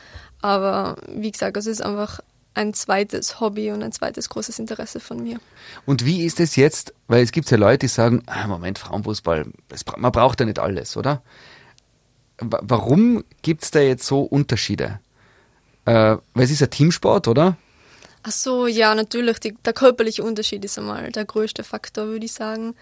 aber 0.41 0.97
wie 1.07 1.31
gesagt, 1.31 1.57
es 1.57 1.67
ist 1.67 1.81
einfach 1.81 2.21
ein 2.55 2.73
zweites 2.73 3.39
Hobby 3.39 3.71
und 3.71 3.83
ein 3.83 3.91
zweites 3.91 4.29
großes 4.29 4.59
Interesse 4.59 4.99
von 4.99 5.21
mir. 5.21 5.39
Und 5.85 6.05
wie 6.05 6.25
ist 6.25 6.39
es 6.39 6.55
jetzt? 6.55 6.93
Weil 7.07 7.23
es 7.23 7.31
gibt 7.31 7.49
ja 7.51 7.57
Leute, 7.57 7.79
die 7.79 7.87
sagen, 7.87 8.23
ah, 8.25 8.47
Moment, 8.47 8.79
Frauenfußball, 8.79 9.45
man 9.97 10.11
braucht 10.11 10.39
ja 10.39 10.45
nicht 10.45 10.59
alles, 10.59 10.97
oder? 10.97 11.21
Warum 12.41 13.23
gibt 13.41 13.63
es 13.63 13.71
da 13.71 13.79
jetzt 13.79 14.05
so 14.05 14.21
Unterschiede? 14.21 14.99
Äh, 15.89 16.17
weil 16.35 16.43
es 16.43 16.51
ist 16.51 16.61
ein 16.61 16.69
Teamsport, 16.69 17.27
oder? 17.27 17.57
Ach 18.21 18.31
so, 18.31 18.67
ja, 18.67 18.93
natürlich. 18.93 19.39
Die, 19.39 19.55
der 19.65 19.73
körperliche 19.73 20.23
Unterschied 20.23 20.63
ist 20.63 20.77
einmal 20.77 21.11
der 21.11 21.25
größte 21.25 21.63
Faktor, 21.63 22.07
würde 22.07 22.25
ich 22.25 22.33
sagen 22.33 22.75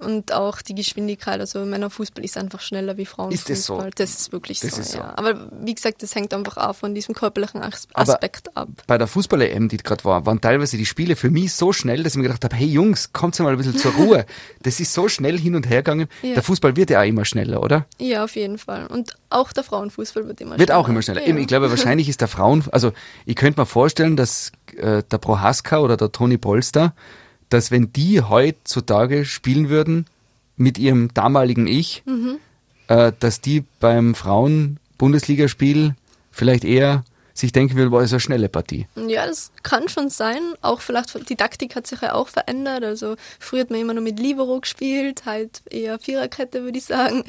und 0.00 0.32
auch 0.32 0.62
die 0.62 0.74
Geschwindigkeit. 0.74 1.40
Also 1.40 1.64
Männerfußball 1.64 2.24
ist 2.24 2.36
einfach 2.36 2.60
schneller 2.60 2.96
wie 2.96 3.06
Frauenfußball. 3.06 3.52
Ist 3.52 3.60
das 3.60 3.66
so? 3.66 3.84
Das 3.94 4.10
ist 4.10 4.32
wirklich 4.32 4.60
das 4.60 4.72
so, 4.72 4.80
ist 4.80 4.94
ja. 4.94 5.14
So. 5.16 5.16
Aber 5.16 5.50
wie 5.62 5.74
gesagt, 5.74 6.02
das 6.02 6.14
hängt 6.14 6.32
einfach 6.34 6.56
auch 6.56 6.74
von 6.74 6.94
diesem 6.94 7.14
körperlichen 7.14 7.62
Aspekt 7.62 8.48
Aber 8.54 8.62
ab. 8.62 8.68
Bei 8.86 8.98
der 8.98 9.06
Fußball-EM, 9.06 9.68
die 9.68 9.76
gerade 9.78 10.04
war, 10.04 10.26
waren 10.26 10.40
teilweise 10.40 10.76
die 10.76 10.86
Spiele 10.86 11.16
für 11.16 11.30
mich 11.30 11.52
so 11.52 11.72
schnell, 11.72 12.02
dass 12.02 12.14
ich 12.14 12.16
mir 12.16 12.24
gedacht 12.24 12.44
habe, 12.44 12.56
hey 12.56 12.66
Jungs, 12.66 13.12
kommt 13.12 13.38
mal 13.40 13.50
ein 13.50 13.56
bisschen 13.56 13.76
zur 13.76 13.92
Ruhe. 13.92 14.26
das 14.62 14.80
ist 14.80 14.92
so 14.92 15.08
schnell 15.08 15.38
hin 15.38 15.54
und 15.54 15.68
her 15.68 15.82
gegangen. 15.82 16.08
Ja. 16.22 16.34
Der 16.34 16.42
Fußball 16.42 16.76
wird 16.76 16.90
ja 16.90 17.00
auch 17.00 17.06
immer 17.06 17.24
schneller, 17.24 17.62
oder? 17.62 17.86
Ja, 17.98 18.24
auf 18.24 18.36
jeden 18.36 18.58
Fall. 18.58 18.86
Und 18.86 19.14
auch 19.28 19.52
der 19.52 19.64
Frauenfußball 19.64 20.26
wird 20.26 20.40
immer 20.40 20.52
wird 20.52 20.68
schneller. 20.68 20.78
Wird 20.78 20.84
auch 20.84 20.88
immer 20.88 21.02
schneller. 21.02 21.26
Ja. 21.26 21.36
Ich 21.36 21.46
glaube, 21.46 21.70
wahrscheinlich 21.70 22.08
ist 22.08 22.20
der 22.20 22.28
Frauen, 22.28 22.64
also 22.72 22.92
ich 23.26 23.36
könnte 23.36 23.60
mir 23.60 23.66
vorstellen, 23.66 24.16
dass 24.16 24.52
äh, 24.76 25.02
der 25.02 25.18
Prohaska 25.18 25.78
oder 25.78 25.96
der 25.96 26.12
Toni 26.12 26.38
Polster 26.38 26.94
dass 27.50 27.70
wenn 27.70 27.92
die 27.92 28.22
heutzutage 28.22 29.24
spielen 29.26 29.68
würden 29.68 30.06
mit 30.56 30.78
ihrem 30.78 31.12
damaligen 31.14 31.66
Ich, 31.66 32.02
Mhm. 32.06 32.38
äh, 32.88 33.12
dass 33.20 33.40
die 33.40 33.64
beim 33.80 34.14
Frauen-Bundesligaspiel 34.14 35.94
vielleicht 36.30 36.64
eher 36.64 37.04
sich 37.32 37.52
denken 37.52 37.76
will, 37.76 37.88
boah, 37.90 38.02
ist 38.02 38.12
eine 38.12 38.20
schnelle 38.20 38.48
Partie. 38.48 38.86
Ja, 39.08 39.26
das 39.26 39.50
kann 39.62 39.88
schon 39.88 40.10
sein. 40.10 40.40
Auch 40.60 40.80
vielleicht, 40.80 41.28
die 41.30 41.36
Taktik 41.36 41.74
hat 41.74 41.86
sich 41.86 42.02
ja 42.02 42.12
auch 42.12 42.28
verändert. 42.28 42.84
Also 42.84 43.16
früher 43.38 43.62
hat 43.62 43.70
man 43.70 43.80
immer 43.80 43.94
nur 43.94 44.02
mit 44.02 44.18
Libero 44.18 44.60
gespielt, 44.60 45.22
halt 45.24 45.62
eher 45.70 45.98
Viererkette, 45.98 46.62
würde 46.64 46.76
ich 46.78 46.84
sagen. 46.84 47.24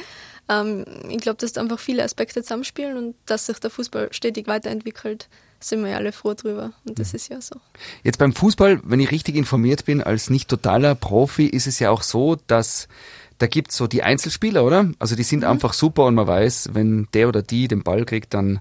Ähm, 0.50 0.86
ich 1.08 1.20
glaube, 1.20 1.38
dass 1.38 1.54
da 1.54 1.62
einfach 1.62 1.80
viele 1.80 2.04
Aspekte 2.04 2.42
zusammenspielen 2.42 2.98
und 2.98 3.16
dass 3.26 3.46
sich 3.46 3.60
der 3.60 3.70
Fußball 3.70 4.10
stetig 4.12 4.48
weiterentwickelt, 4.48 5.30
sind 5.64 5.84
wir 5.84 5.92
ja 5.92 5.98
alle 5.98 6.12
froh 6.12 6.34
drüber. 6.34 6.72
Und 6.86 7.00
das 7.00 7.14
ist 7.14 7.30
ja 7.30 7.42
so. 7.42 7.56
Jetzt 8.04 8.18
beim 8.18 8.34
Fußball, 8.34 8.82
wenn 8.84 9.00
ich 9.00 9.12
richtig 9.12 9.36
informiert 9.36 9.86
bin, 9.86 10.02
als 10.02 10.30
nicht 10.30 10.50
totaler 10.50 10.96
Profi, 10.96 11.46
ist 11.48 11.68
es 11.68 11.80
ja 11.80 11.90
auch 11.90 12.04
so, 12.04 12.38
dass 12.48 12.88
da 13.38 13.48
gibt's 13.48 13.76
so 13.76 13.88
die 13.88 14.04
Einzelspieler, 14.04 14.64
oder? 14.64 14.92
Also 15.00 15.16
die 15.16 15.24
sind 15.24 15.44
einfach 15.44 15.74
super 15.74 16.06
und 16.06 16.16
man 16.16 16.28
weiß, 16.28 16.70
wenn 16.74 17.08
der 17.14 17.28
oder 17.28 17.42
die 17.42 17.68
den 17.68 17.82
Ball 17.82 18.06
kriegt, 18.06 18.34
dann 18.34 18.60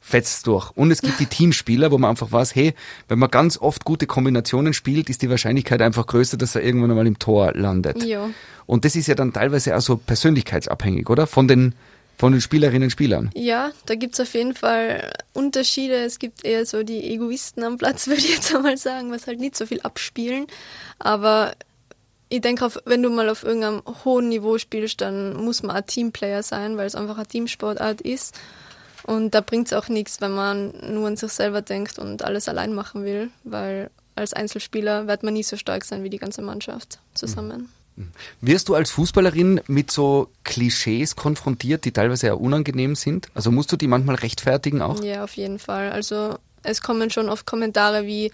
fetzt 0.00 0.46
durch. 0.46 0.70
Und 0.70 0.90
es 0.90 1.02
gibt 1.02 1.20
die 1.20 1.26
Teamspieler, 1.26 1.90
wo 1.90 1.98
man 1.98 2.10
einfach 2.10 2.30
weiß, 2.32 2.54
hey, 2.54 2.74
wenn 3.08 3.18
man 3.18 3.30
ganz 3.30 3.58
oft 3.58 3.84
gute 3.84 4.06
Kombinationen 4.06 4.72
spielt, 4.72 5.10
ist 5.10 5.22
die 5.22 5.30
Wahrscheinlichkeit 5.30 5.82
einfach 5.82 6.06
größer, 6.06 6.36
dass 6.36 6.54
er 6.54 6.62
irgendwann 6.62 6.90
einmal 6.90 7.06
im 7.06 7.18
Tor 7.18 7.52
landet. 7.54 8.04
Ja. 8.04 8.30
Und 8.66 8.84
das 8.84 8.96
ist 8.96 9.08
ja 9.08 9.14
dann 9.14 9.32
teilweise 9.32 9.76
auch 9.76 9.80
so 9.80 9.96
persönlichkeitsabhängig, 9.96 11.10
oder? 11.10 11.26
Von 11.26 11.48
den, 11.48 11.74
von 12.20 12.32
den 12.32 12.42
Spielerinnen 12.42 12.84
und 12.84 12.90
Spielern. 12.90 13.30
Ja, 13.34 13.70
da 13.86 13.94
gibt 13.94 14.12
es 14.12 14.20
auf 14.20 14.34
jeden 14.34 14.54
Fall 14.54 15.10
Unterschiede. 15.32 15.94
Es 15.94 16.18
gibt 16.18 16.44
eher 16.44 16.66
so 16.66 16.82
die 16.82 17.02
Egoisten 17.14 17.64
am 17.64 17.78
Platz, 17.78 18.06
würde 18.08 18.20
ich 18.20 18.28
jetzt 18.28 18.54
einmal 18.54 18.76
sagen, 18.76 19.10
was 19.10 19.26
halt 19.26 19.40
nicht 19.40 19.56
so 19.56 19.64
viel 19.64 19.80
abspielen. 19.80 20.46
Aber 20.98 21.52
ich 22.28 22.42
denke, 22.42 22.70
wenn 22.84 23.02
du 23.02 23.08
mal 23.08 23.30
auf 23.30 23.42
irgendeinem 23.42 23.82
hohen 24.04 24.28
Niveau 24.28 24.58
spielst, 24.58 25.00
dann 25.00 25.34
muss 25.34 25.62
man 25.62 25.74
ein 25.76 25.86
Teamplayer 25.86 26.42
sein, 26.42 26.76
weil 26.76 26.86
es 26.86 26.94
einfach 26.94 27.16
eine 27.16 27.26
Teamsportart 27.26 28.02
ist. 28.02 28.38
Und 29.04 29.34
da 29.34 29.40
bringt 29.40 29.68
es 29.68 29.72
auch 29.72 29.88
nichts, 29.88 30.20
wenn 30.20 30.32
man 30.32 30.74
nur 30.92 31.08
an 31.08 31.16
sich 31.16 31.32
selber 31.32 31.62
denkt 31.62 31.98
und 31.98 32.22
alles 32.22 32.50
allein 32.50 32.74
machen 32.74 33.02
will, 33.02 33.30
weil 33.44 33.90
als 34.14 34.34
Einzelspieler 34.34 35.06
wird 35.06 35.22
man 35.22 35.32
nie 35.32 35.42
so 35.42 35.56
stark 35.56 35.86
sein 35.86 36.04
wie 36.04 36.10
die 36.10 36.18
ganze 36.18 36.42
Mannschaft 36.42 36.98
zusammen. 37.14 37.70
Wirst 38.40 38.68
du 38.68 38.74
als 38.74 38.90
Fußballerin 38.90 39.60
mit 39.66 39.90
so 39.90 40.28
Klischees 40.44 41.16
konfrontiert, 41.16 41.84
die 41.84 41.92
teilweise 41.92 42.28
ja 42.28 42.34
unangenehm 42.34 42.94
sind? 42.94 43.28
Also 43.34 43.50
musst 43.50 43.72
du 43.72 43.76
die 43.76 43.88
manchmal 43.88 44.16
rechtfertigen 44.16 44.80
auch? 44.80 45.02
Ja, 45.02 45.24
auf 45.24 45.36
jeden 45.36 45.58
Fall. 45.58 45.92
Also 45.92 46.38
es 46.62 46.80
kommen 46.80 47.10
schon 47.10 47.28
oft 47.28 47.46
Kommentare 47.46 48.06
wie, 48.06 48.32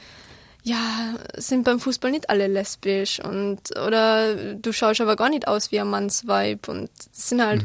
ja, 0.63 1.15
sind 1.37 1.65
beim 1.65 1.81
Fußball 1.81 2.11
nicht 2.11 2.31
alle 2.31 2.47
lesbisch 2.47 3.21
und 3.21 3.77
oder 3.77 4.55
du 4.55 4.73
schaust 4.73 5.01
aber 5.01 5.17
gar 5.17 5.31
nicht 5.31 5.49
aus 5.49 5.71
wie 5.71 5.81
ein 5.81 5.89
Mannsweib 5.89 6.69
und 6.69 6.91
das 7.13 7.29
sind 7.29 7.45
halt 7.45 7.65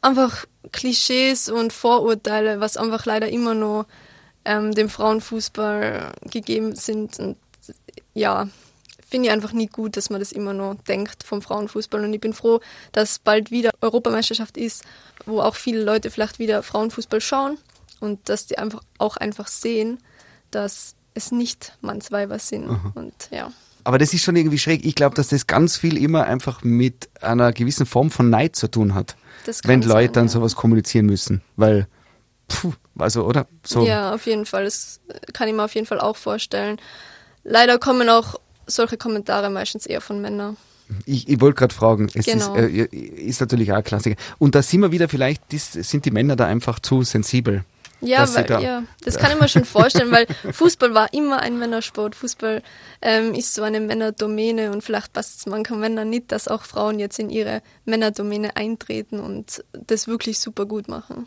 einfach 0.00 0.46
Klischees 0.72 1.48
und 1.48 1.72
Vorurteile, 1.72 2.60
was 2.60 2.76
einfach 2.76 3.04
leider 3.06 3.28
immer 3.28 3.54
noch 3.54 3.86
ähm, 4.44 4.72
dem 4.72 4.88
Frauenfußball 4.88 6.12
gegeben 6.30 6.74
sind 6.74 7.18
und 7.18 7.36
ja, 8.14 8.48
finde 9.10 9.28
ich 9.28 9.32
einfach 9.32 9.52
nie 9.52 9.66
gut, 9.66 9.96
dass 9.96 10.08
man 10.08 10.20
das 10.20 10.32
immer 10.32 10.52
noch 10.52 10.76
denkt 10.88 11.24
vom 11.24 11.42
Frauenfußball. 11.42 12.04
Und 12.04 12.14
ich 12.14 12.20
bin 12.20 12.32
froh, 12.32 12.60
dass 12.92 13.18
bald 13.18 13.50
wieder 13.50 13.70
Europameisterschaft 13.80 14.56
ist, 14.56 14.84
wo 15.26 15.40
auch 15.40 15.56
viele 15.56 15.82
Leute 15.82 16.10
vielleicht 16.10 16.38
wieder 16.38 16.62
Frauenfußball 16.62 17.20
schauen 17.20 17.58
und 17.98 18.28
dass 18.28 18.46
die 18.46 18.58
einfach 18.58 18.80
auch 18.98 19.16
einfach 19.16 19.48
sehen, 19.48 19.98
dass 20.50 20.94
es 21.14 21.32
nicht 21.32 21.76
Mannsweiber 21.80 22.38
sind. 22.38 22.68
Und 22.94 23.14
ja. 23.30 23.52
Aber 23.84 23.98
das 23.98 24.12
ist 24.12 24.22
schon 24.22 24.36
irgendwie 24.36 24.58
schräg. 24.58 24.84
Ich 24.84 24.94
glaube, 24.94 25.16
dass 25.16 25.28
das 25.28 25.46
ganz 25.46 25.76
viel 25.76 25.96
immer 25.96 26.24
einfach 26.24 26.62
mit 26.62 27.08
einer 27.20 27.52
gewissen 27.52 27.86
Form 27.86 28.10
von 28.10 28.30
Neid 28.30 28.56
zu 28.56 28.68
tun 28.68 28.94
hat. 28.94 29.16
Wenn 29.64 29.82
Leute 29.82 30.06
sein, 30.06 30.12
dann 30.12 30.24
ja. 30.26 30.30
sowas 30.30 30.54
kommunizieren 30.54 31.06
müssen. 31.06 31.42
Weil, 31.56 31.88
puh, 32.46 32.72
also, 32.98 33.24
oder? 33.24 33.46
So. 33.64 33.84
Ja, 33.84 34.14
auf 34.14 34.26
jeden 34.26 34.46
Fall. 34.46 34.64
Das 34.64 35.00
kann 35.32 35.48
ich 35.48 35.54
mir 35.54 35.64
auf 35.64 35.74
jeden 35.74 35.86
Fall 35.86 36.00
auch 36.00 36.16
vorstellen. 36.16 36.78
Leider 37.42 37.78
kommen 37.78 38.08
auch 38.10 38.38
solche 38.70 38.96
Kommentare 38.96 39.50
meistens 39.50 39.86
eher 39.86 40.00
von 40.00 40.20
Männern. 40.20 40.56
Ich, 41.06 41.28
ich 41.28 41.40
wollte 41.40 41.56
gerade 41.58 41.74
fragen, 41.74 42.08
es 42.14 42.26
Genau. 42.26 42.54
ist, 42.56 42.70
äh, 42.72 42.84
ist 42.96 43.40
natürlich 43.40 43.70
auch 43.72 43.76
ein 43.76 43.84
Klassiker. 43.84 44.16
Und 44.38 44.54
da 44.56 44.62
sind 44.62 44.80
wir 44.80 44.90
wieder 44.90 45.08
vielleicht, 45.08 45.42
dies, 45.52 45.72
sind 45.72 46.04
die 46.04 46.10
Männer 46.10 46.34
da 46.36 46.46
einfach 46.46 46.80
zu 46.80 47.02
sensibel. 47.02 47.64
Ja, 48.02 48.26
weil, 48.34 48.44
da- 48.44 48.60
ja, 48.60 48.82
das 49.04 49.18
kann 49.18 49.30
ich 49.30 49.38
mir 49.38 49.46
schon 49.48 49.66
vorstellen, 49.66 50.10
weil 50.10 50.26
Fußball 50.52 50.94
war 50.94 51.12
immer 51.12 51.40
ein 51.40 51.58
Männersport. 51.58 52.14
Fußball 52.16 52.62
ähm, 53.02 53.34
ist 53.34 53.54
so 53.54 53.62
eine 53.62 53.78
Männerdomäne 53.78 54.72
und 54.72 54.82
vielleicht 54.82 55.12
passt 55.12 55.38
es 55.40 55.46
manchen 55.46 55.78
Männern 55.78 56.08
nicht, 56.08 56.32
dass 56.32 56.48
auch 56.48 56.62
Frauen 56.62 56.98
jetzt 56.98 57.18
in 57.18 57.28
ihre 57.30 57.60
Männerdomäne 57.84 58.56
eintreten 58.56 59.20
und 59.20 59.62
das 59.86 60.08
wirklich 60.08 60.38
super 60.40 60.64
gut 60.64 60.88
machen. 60.88 61.26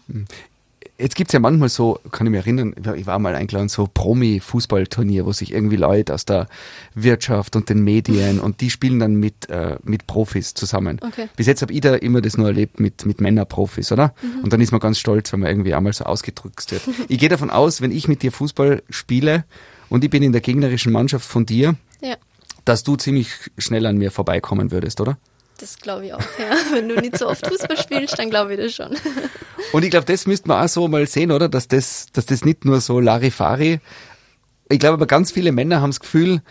Jetzt 1.00 1.16
gibt's 1.16 1.34
ja 1.34 1.40
manchmal 1.40 1.70
so, 1.70 2.00
kann 2.12 2.28
ich 2.28 2.32
mich 2.32 2.40
erinnern, 2.40 2.76
ich 2.96 3.08
war 3.08 3.18
mal 3.18 3.34
eingeladen, 3.34 3.68
so 3.68 3.90
Promi-Fußballturnier, 3.92 5.26
wo 5.26 5.32
sich 5.32 5.52
irgendwie 5.52 5.76
Leute 5.76 6.14
aus 6.14 6.26
der 6.26 6.48
Wirtschaft 6.94 7.56
und 7.56 7.68
den 7.70 7.84
Medien 7.84 8.40
und 8.40 8.62
die 8.62 8.70
spielen 8.70 9.00
dann 9.00 9.16
mit, 9.16 9.50
äh, 9.50 9.78
mit 9.84 10.06
Profis 10.06 10.54
zusammen. 10.54 11.00
Okay. 11.02 11.30
Bis 11.36 11.48
jetzt 11.48 11.64
habe 11.64 11.74
ich 11.74 11.82
da 11.82 11.96
immer 11.96 12.22
das 12.22 12.38
nur 12.38 12.48
erlebt 12.48 12.80
mit, 12.80 13.08
mit 13.08 13.22
Männerprofis, 13.22 13.92
oder? 13.92 14.14
Mhm. 14.22 14.44
Und 14.44 14.54
dann 14.54 14.62
ist 14.62 14.72
man 14.72 14.80
ganz 14.80 15.00
stolz, 15.00 15.34
wenn 15.34 15.40
man 15.40 15.50
irgendwie 15.50 15.74
einmal 15.74 15.94
so 15.94 16.06
ausgedrückt 16.06 16.72
wird. 16.72 16.84
ich 17.08 17.18
gehe 17.18 17.30
davon 17.30 17.50
aus, 17.50 17.82
wenn 17.82 17.92
ich 17.92 18.08
mit 18.08 18.22
dir 18.22 18.32
Fußball 18.32 18.84
spiele 18.90 19.46
und 19.90 20.04
ich 20.04 20.12
bin 20.12 20.22
in 20.22 20.32
der 20.32 20.42
gegnerischen 20.42 20.92
Mannschaft 20.92 21.28
von 21.28 21.46
dir, 21.46 21.76
Ja, 22.02 22.18
dass 22.66 22.84
du 22.84 22.96
ziemlich 22.96 23.30
schnell 23.58 23.86
an 23.86 23.98
mir 23.98 24.12
vorbeikommen 24.12 24.72
würdest, 24.72 25.02
oder? 25.02 25.18
Das 25.58 25.78
glaube 25.78 26.08
ich 26.08 26.14
auch. 26.14 26.20
Ja. 26.20 26.56
Wenn 26.74 26.90
du 26.90 26.96
nicht 26.96 27.18
so 27.18 27.28
oft 27.28 27.46
Fußball 27.46 27.78
spielst, 27.78 28.18
dann 28.20 28.30
glaube 28.30 28.54
ich 28.54 28.60
das 28.60 28.74
schon. 28.74 28.96
Und 29.72 29.84
ich 29.84 29.92
glaube, 29.92 30.06
das 30.06 30.28
müsste 30.28 30.48
man 30.48 30.64
auch 30.64 30.70
so 30.70 30.88
mal 30.88 31.06
sehen, 31.08 31.32
oder? 31.32 31.50
Dass 31.50 31.68
das, 31.68 32.08
dass 32.14 32.26
das 32.26 32.46
nicht 32.46 32.66
nur 32.66 32.82
so 32.82 33.00
Larifari. 33.00 33.80
Ich 34.70 34.80
glaube 34.80 34.96
aber 34.96 35.08
ganz 35.08 35.32
viele 35.32 35.52
Männer 35.52 35.82
haben 35.82 35.92
das 35.92 36.00
Gefühl, 36.00 36.42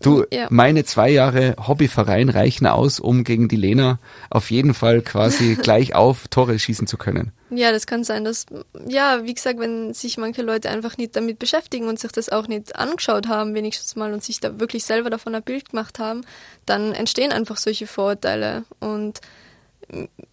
du, 0.00 0.24
Ja. 0.32 0.46
meine 0.50 0.84
zwei 0.84 1.10
Jahre 1.10 1.54
Hobbyverein 1.66 2.28
reichen 2.28 2.66
aus, 2.66 3.00
um 3.00 3.24
gegen 3.24 3.48
die 3.48 3.56
Lena 3.56 3.98
auf 4.30 4.50
jeden 4.50 4.74
Fall 4.74 5.02
quasi 5.02 5.54
gleich 5.62 5.94
auf 5.94 6.28
Tore 6.28 6.58
schießen 6.58 6.86
zu 6.86 6.96
können. 6.96 7.32
Ja, 7.50 7.72
das 7.72 7.86
kann 7.86 8.04
sein, 8.04 8.24
dass, 8.24 8.46
ja, 8.86 9.24
wie 9.24 9.34
gesagt, 9.34 9.58
wenn 9.58 9.94
sich 9.94 10.18
manche 10.18 10.42
Leute 10.42 10.68
einfach 10.68 10.98
nicht 10.98 11.16
damit 11.16 11.38
beschäftigen 11.38 11.88
und 11.88 11.98
sich 11.98 12.12
das 12.12 12.28
auch 12.28 12.46
nicht 12.46 12.76
angeschaut 12.76 13.28
haben, 13.28 13.54
wenigstens 13.54 13.96
mal, 13.96 14.12
und 14.12 14.22
sich 14.22 14.40
da 14.40 14.60
wirklich 14.60 14.84
selber 14.84 15.08
davon 15.10 15.34
ein 15.34 15.42
Bild 15.42 15.70
gemacht 15.70 15.98
haben, 15.98 16.22
dann 16.66 16.92
entstehen 16.92 17.32
einfach 17.32 17.56
solche 17.56 17.86
Vorurteile. 17.86 18.64
Und 18.80 19.20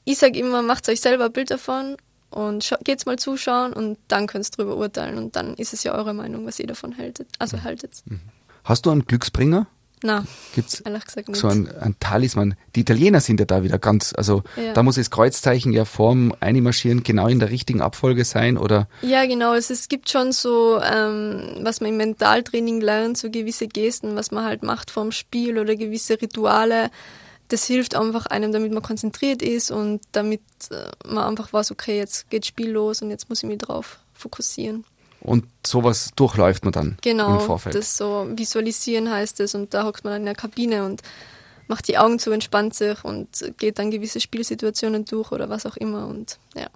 ich 0.04 0.18
sage 0.18 0.38
immer, 0.40 0.62
macht 0.62 0.90
euch 0.90 1.00
selber 1.02 1.26
ein 1.26 1.32
Bild 1.32 1.52
davon 1.52 1.96
und 2.30 2.76
geht's 2.84 3.06
mal 3.06 3.18
zuschauen 3.18 3.72
und 3.72 3.98
dann 4.10 4.28
könnt 4.28 4.46
ihr 4.46 4.52
drüber 4.52 4.76
urteilen. 4.76 5.18
Und 5.18 5.38
dann 5.38 5.54
ist 5.56 5.72
es 5.74 5.84
ja 5.84 5.96
eure 5.96 6.14
Meinung, 6.14 6.46
was 6.46 6.60
ihr 6.60 6.68
davon 6.68 6.98
haltet. 6.98 7.30
Also 7.40 7.64
haltet. 7.64 8.04
Hast 8.66 8.86
du 8.86 8.92
einen 8.92 9.06
Glücksbringer? 9.06 9.68
Na, 10.04 10.26
Gibt's 10.54 10.82
ehrlich 10.82 11.06
gesagt 11.06 11.30
nicht. 11.30 11.40
so 11.40 11.48
ein, 11.48 11.68
ein 11.80 11.96
Talisman? 12.00 12.56
Die 12.76 12.82
Italiener 12.82 13.22
sind 13.22 13.40
ja 13.40 13.46
da 13.46 13.64
wieder 13.64 13.80
ganz, 13.80 14.14
also 14.16 14.44
Ja. 14.56 14.74
da 14.74 14.84
muss 14.84 14.96
das 14.96 15.10
Kreuzzeichen 15.10 15.72
ja 15.72 15.86
vorm 15.86 16.34
Einmarschieren 16.42 17.02
genau 17.02 17.28
in 17.28 17.40
der 17.40 17.50
richtigen 17.50 17.82
Abfolge 17.82 18.24
sein 18.26 18.58
oder 18.58 18.88
Ja, 19.02 19.26
genau. 19.26 19.54
Es, 19.56 19.70
es 19.70 19.88
gibt 19.88 20.10
schon 20.10 20.32
so, 20.32 20.80
ähm, 20.82 21.60
was 21.62 21.80
man 21.80 21.92
im 21.92 21.98
Mentaltraining 21.98 22.82
lernt, 22.82 23.18
so 23.18 23.32
gewisse 23.32 23.68
Gesten, 23.68 24.16
was 24.16 24.32
man 24.32 24.44
halt 24.44 24.62
macht 24.64 24.92
vorm 24.92 25.12
Spiel 25.12 25.58
oder 25.58 25.76
gewisse 25.76 26.22
Rituale. 26.22 26.92
Das 27.48 27.64
hilft 27.66 27.96
einfach 27.96 28.26
einem, 28.28 28.52
damit 28.52 28.74
man 28.74 28.84
konzentriert 28.84 29.42
ist 29.42 29.72
und 29.72 30.02
damit 30.12 30.42
äh, 30.72 30.92
man 31.08 31.24
einfach 31.24 31.54
weiß, 31.54 31.72
okay, 31.72 31.98
jetzt 31.98 32.30
geht 32.30 32.46
Spiel 32.46 32.70
los 32.72 33.02
und 33.02 33.10
jetzt 33.12 33.30
muss 33.30 33.42
ich 33.42 33.50
mich 33.50 33.60
drauf 33.60 34.00
fokussieren. 34.14 34.84
Und 35.26 35.46
sowas 35.66 36.12
durchläuft 36.16 36.64
man 36.64 36.72
dann 36.74 36.88
im 36.90 36.98
Genau, 37.02 37.40
Vorfeld. 37.40 37.76
das 37.76 37.98
so 37.98 38.28
visualisieren 38.36 39.12
heißt 39.12 39.40
es 39.40 39.56
und 39.56 39.74
da 39.74 39.84
hockt 39.86 40.04
man 40.04 40.14
dann 40.14 40.22
in 40.22 40.26
der 40.26 40.36
Kabine 40.36 40.86
und 40.86 41.02
macht 41.68 41.88
die 41.88 41.98
Augen 41.98 42.20
zu, 42.20 42.32
entspannt 42.32 42.74
sich 42.76 43.04
und 43.04 43.54
geht 43.58 43.80
dann 43.80 43.92
gewisse 43.92 44.20
Spielsituationen 44.20 45.06
durch 45.06 45.32
oder 45.32 45.50
was 45.50 45.66
auch 45.66 45.78
immer 45.78 46.08
und 46.08 46.38
ja, 46.56 46.68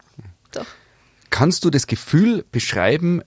doch. 0.51 0.65
Kannst 1.29 1.63
du 1.63 1.69
das 1.69 1.85
Gefühl 1.85 2.43
beschreiben, 2.51 3.21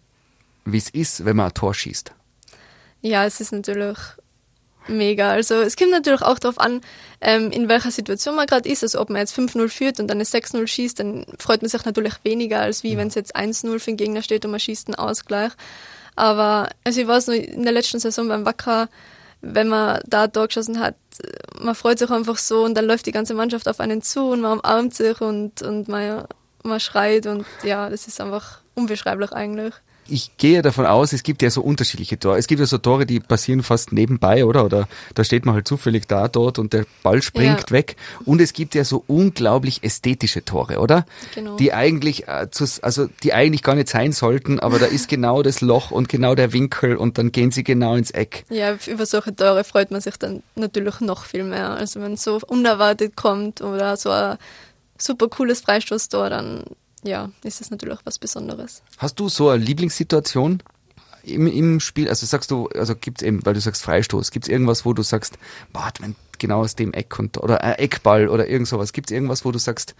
wie 0.65 0.79
es 0.79 0.91
ist, 0.91 1.25
wenn 1.25 1.37
man 1.37 1.47
ein 1.47 1.55
Tor 1.55 1.73
schießt? 1.75 2.13
Ja, 3.01 3.25
es 3.25 3.41
ist 3.41 3.53
natürlich 3.53 3.99
mega. 4.89 5.31
Also 5.31 5.55
es 5.57 5.77
kommt 5.77 5.91
natürlich 5.91 6.23
auch 6.23 6.39
darauf 6.39 6.59
an, 6.59 6.81
ähm, 7.21 7.51
in 7.51 7.69
welcher 7.69 7.91
Situation 7.91 8.37
man 8.37 8.47
gerade 8.47 8.69
ist. 8.69 8.83
Also 8.83 9.01
ob 9.01 9.11
man 9.11 9.21
jetzt 9.21 9.37
5-0 9.37 9.69
führt 9.69 10.01
und 10.01 10.09
dann 10.09 10.19
eine 10.19 10.25
6-0 10.25 10.67
schießt, 10.67 11.01
dann 11.01 11.27
freut 11.39 11.63
man 11.63 11.69
sich 11.69 11.85
natürlich 11.85 12.15
weniger, 12.25 12.61
als 12.61 12.83
wie 12.83 12.97
wenn 12.97 13.09
es 13.09 13.15
jetzt 13.15 13.37
1-0 13.37 13.79
für 13.79 13.91
den 13.91 13.97
Gegner 13.97 14.23
steht 14.23 14.45
und 14.45 14.51
man 14.51 14.61
schießt 14.61 14.89
einen 14.89 14.97
Ausgleich. 14.97 15.53
Aber 16.15 16.69
also 16.85 17.01
ich 17.01 17.07
weiß 17.07 17.29
noch, 17.29 17.35
in 17.35 17.63
der 17.63 17.73
letzten 17.73 18.01
Saison 18.01 18.29
beim 18.29 18.45
Wacker, 18.45 18.89
wenn 19.41 19.69
man 19.69 20.01
da 20.07 20.29
Tor 20.29 20.47
geschossen 20.47 20.79
hat, 20.79 20.95
man 21.59 21.75
freut 21.75 21.99
sich 21.99 22.11
einfach 22.11 22.39
so 22.39 22.65
und 22.65 22.75
dann 22.75 22.87
läuft 22.87 23.07
die 23.07 23.13
ganze 23.13 23.35
Mannschaft 23.35 23.69
auf 23.69 23.81
einen 23.81 24.03
zu 24.03 24.31
und 24.31 24.41
man 24.41 24.59
umarmt 24.59 24.95
sich 24.95 25.21
und, 25.21 25.63
und 25.63 25.89
man, 25.89 26.25
man 26.63 26.81
schreit 26.81 27.27
und 27.27 27.45
ja, 27.63 27.89
das 27.89 28.07
ist 28.07 28.21
einfach 28.21 28.61
unbeschreiblich 28.75 29.33
eigentlich. 29.33 29.75
Ich 30.13 30.37
gehe 30.37 30.61
davon 30.63 30.85
aus, 30.85 31.13
es 31.13 31.23
gibt 31.23 31.41
ja 31.43 31.51
so 31.51 31.63
unterschiedliche 31.63 32.19
Tore. 32.19 32.37
Es 32.37 32.47
gibt 32.47 32.61
ja 32.61 32.67
so 32.67 32.77
Tore, 32.79 33.07
die 33.07 33.19
passieren 33.19 33.63
fast 33.63 33.93
nebenbei, 33.93 34.45
oder? 34.45 34.65
Oder 34.65 34.89
da 35.15 35.25
steht 35.25 35.47
man 35.47 35.55
halt 35.55 35.67
zufällig 35.67 36.07
da, 36.07 36.29
dort 36.29 36.59
und 36.59 36.73
der 36.75 36.85
Ball 37.03 37.23
springt 37.23 37.61
Ja. 37.61 37.71
weg. 37.71 37.97
Und 38.27 38.41
es 38.41 38.53
gibt 38.53 38.75
ja 38.75 38.85
so 38.85 39.03
unglaublich 39.07 39.83
ästhetische 39.83 40.45
Tore, 40.45 40.79
oder? 40.79 41.07
Genau. 41.35 41.57
Die 41.57 41.73
eigentlich, 41.73 42.29
äh, 42.29 42.47
also 42.83 43.09
die 43.23 43.33
eigentlich 43.33 43.63
gar 43.63 43.75
nicht 43.75 43.89
sein 43.89 44.13
sollten, 44.13 44.61
aber 44.61 44.79
da 44.79 44.87
ist 44.87 45.09
genau 45.09 45.43
das 45.43 45.61
Loch 45.63 45.91
und 45.91 46.09
genau 46.09 46.35
der 46.35 46.53
Winkel 46.53 46.97
und 46.97 47.17
dann 47.17 47.33
gehen 47.33 47.51
sie 47.51 47.65
genau 47.65 47.95
ins 47.95 48.11
Eck. 48.11 48.45
Ja, 48.51 48.77
über 48.87 49.07
solche 49.07 49.35
Tore 49.35 49.65
freut 49.65 49.91
man 49.91 50.01
sich 50.03 50.17
dann 50.19 50.43
natürlich 50.57 51.01
noch 51.01 51.25
viel 51.25 51.45
mehr. 51.45 51.71
Also 51.71 52.01
wenn 52.03 52.13
es 52.13 52.23
so 52.23 52.39
unerwartet 52.47 53.17
kommt 53.17 53.63
oder 53.63 53.97
so 53.97 54.11
ein 54.11 54.37
super 54.99 55.29
cooles 55.29 55.63
Freistoßtor, 55.63 56.29
dann 56.31 56.65
ja, 57.03 57.31
ist 57.43 57.61
es 57.61 57.71
natürlich 57.71 57.99
was 58.05 58.19
Besonderes. 58.19 58.83
Hast 58.99 59.19
du 59.21 59.29
so 59.29 59.49
eine 59.49 59.63
Lieblingssituation 59.63 60.63
im, 61.25 61.47
im 61.47 61.81
Spiel? 61.81 62.09
Also 62.09 62.27
sagst 62.27 62.51
du, 62.51 62.69
also 62.69 62.95
gibt's 62.95 63.23
eben, 63.23 63.45
weil 63.45 63.55
du 63.55 63.61
sagst 63.61 63.83
Freistoß, 63.83 64.31
gibt's 64.31 64.49
irgendwas, 64.49 64.85
wo 64.85 64.93
du 64.93 65.03
sagst, 65.03 65.39
warte, 65.73 66.03
wenn 66.03 66.17
genau 66.39 66.61
aus 66.61 66.75
dem 66.75 66.93
Eck 66.93 67.09
kommt, 67.11 67.39
oder 67.39 67.63
ein 67.63 67.75
Eckball 67.75 68.29
oder 68.29 68.49
irgend 68.49 68.69
sowas, 68.69 68.93
gibt's 68.93 69.13
irgendwas, 69.13 69.45
wo 69.45 69.53
du 69.53 69.59
sagst, 69.59 69.95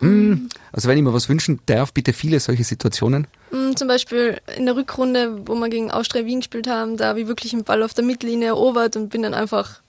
hm, 0.00 0.48
also 0.72 0.88
wenn 0.88 0.96
ich 0.96 1.02
mir 1.02 1.12
was 1.12 1.28
wünschen 1.28 1.60
darf, 1.66 1.92
bitte 1.92 2.12
viele 2.12 2.38
solche 2.40 2.64
Situationen. 2.64 3.26
Mm, 3.50 3.74
Zum 3.74 3.88
Beispiel 3.88 4.40
in 4.56 4.66
der 4.66 4.76
Rückrunde, 4.76 5.46
wo 5.46 5.54
wir 5.54 5.68
gegen 5.68 5.90
Austria 5.90 6.24
Wien 6.24 6.40
gespielt 6.40 6.68
haben, 6.68 6.96
da 6.96 7.08
habe 7.08 7.20
ich 7.20 7.26
wirklich 7.26 7.52
einen 7.52 7.64
Ball 7.64 7.82
auf 7.82 7.94
der 7.94 8.04
Mittellinie 8.04 8.48
erobert 8.48 8.96
und 8.96 9.08
bin 9.08 9.22
dann 9.22 9.34
einfach 9.34 9.80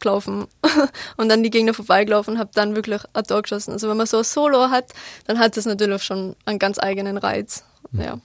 gelaufen 0.00 0.46
und 1.16 1.28
dann 1.28 1.42
die 1.42 1.50
Gegner 1.50 1.74
vorbeigelaufen 1.74 2.34
und 2.34 2.40
habe 2.40 2.50
dann 2.54 2.74
wirklich 2.74 3.02
ein 3.12 3.24
Tor 3.24 3.42
geschossen. 3.42 3.72
Also 3.72 3.88
wenn 3.88 3.96
man 3.96 4.06
so 4.06 4.18
ein 4.18 4.24
Solo 4.24 4.70
hat, 4.70 4.92
dann 5.26 5.38
hat 5.38 5.56
das 5.56 5.66
natürlich 5.66 6.02
schon 6.02 6.36
einen 6.44 6.58
ganz 6.58 6.78
eigenen 6.78 7.18
Reiz. 7.18 7.64
Ja. 7.92 8.18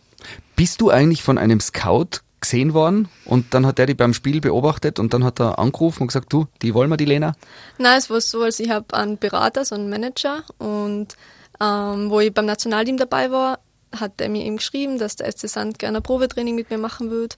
Bist 0.55 0.81
du 0.81 0.89
eigentlich 0.89 1.23
von 1.23 1.37
einem 1.37 1.59
Scout 1.59 2.21
gesehen 2.43 2.73
worden 2.73 3.07
und 3.25 3.53
dann 3.53 3.65
hat 3.65 3.77
der 3.77 3.87
dich 3.87 3.97
beim 3.97 4.13
Spiel 4.13 4.41
beobachtet 4.41 4.99
und 4.99 5.13
dann 5.13 5.23
hat 5.23 5.39
er 5.39 5.59
angerufen 5.59 6.03
und 6.03 6.07
gesagt, 6.07 6.31
du, 6.31 6.47
die 6.61 6.73
wollen 6.73 6.89
wir, 6.89 6.97
die 6.97 7.05
Lena? 7.05 7.35
Nein, 7.77 7.97
es 7.97 8.09
war 8.09 8.21
so, 8.21 8.41
also 8.41 8.63
ich 8.63 8.69
habe 8.69 8.93
einen 8.93 9.17
Berater, 9.17 9.65
so 9.65 9.75
einen 9.75 9.89
Manager 9.89 10.43
und 10.57 11.15
ähm, 11.61 12.09
wo 12.09 12.19
ich 12.19 12.33
beim 12.33 12.45
Nationalteam 12.45 12.97
dabei 12.97 13.31
war, 13.31 13.59
hat 13.97 14.19
er 14.19 14.29
mir 14.29 14.43
eben 14.43 14.57
geschrieben, 14.57 14.97
dass 14.97 15.15
der 15.15 15.31
SC 15.31 15.47
Sand 15.47 15.79
gerne 15.79 15.97
ein 15.97 16.03
Probetraining 16.03 16.55
mit 16.55 16.69
mir 16.69 16.77
machen 16.77 17.09
wird. 17.09 17.37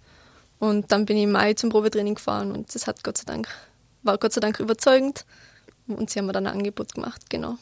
Und 0.57 0.91
dann 0.91 1.05
bin 1.05 1.17
ich 1.17 1.23
im 1.23 1.33
Mai 1.33 1.53
zum 1.53 1.69
Probetraining 1.69 2.15
gefahren 2.15 2.51
und 2.51 2.73
das 2.73 2.87
hat 2.87 3.03
Gott 3.03 3.17
sei 3.17 3.25
Dank, 3.25 3.47
war 4.05 4.17
Gott 4.17 4.33
sei 4.33 4.41
Dank 4.41 4.59
überzeugend. 4.59 5.25
Und 5.87 6.09
sie 6.09 6.19
haben 6.19 6.25
mir 6.25 6.33
dann 6.33 6.47
ein 6.47 6.53
Angebot 6.53 6.95
gemacht, 6.95 7.29
genau. 7.29 7.57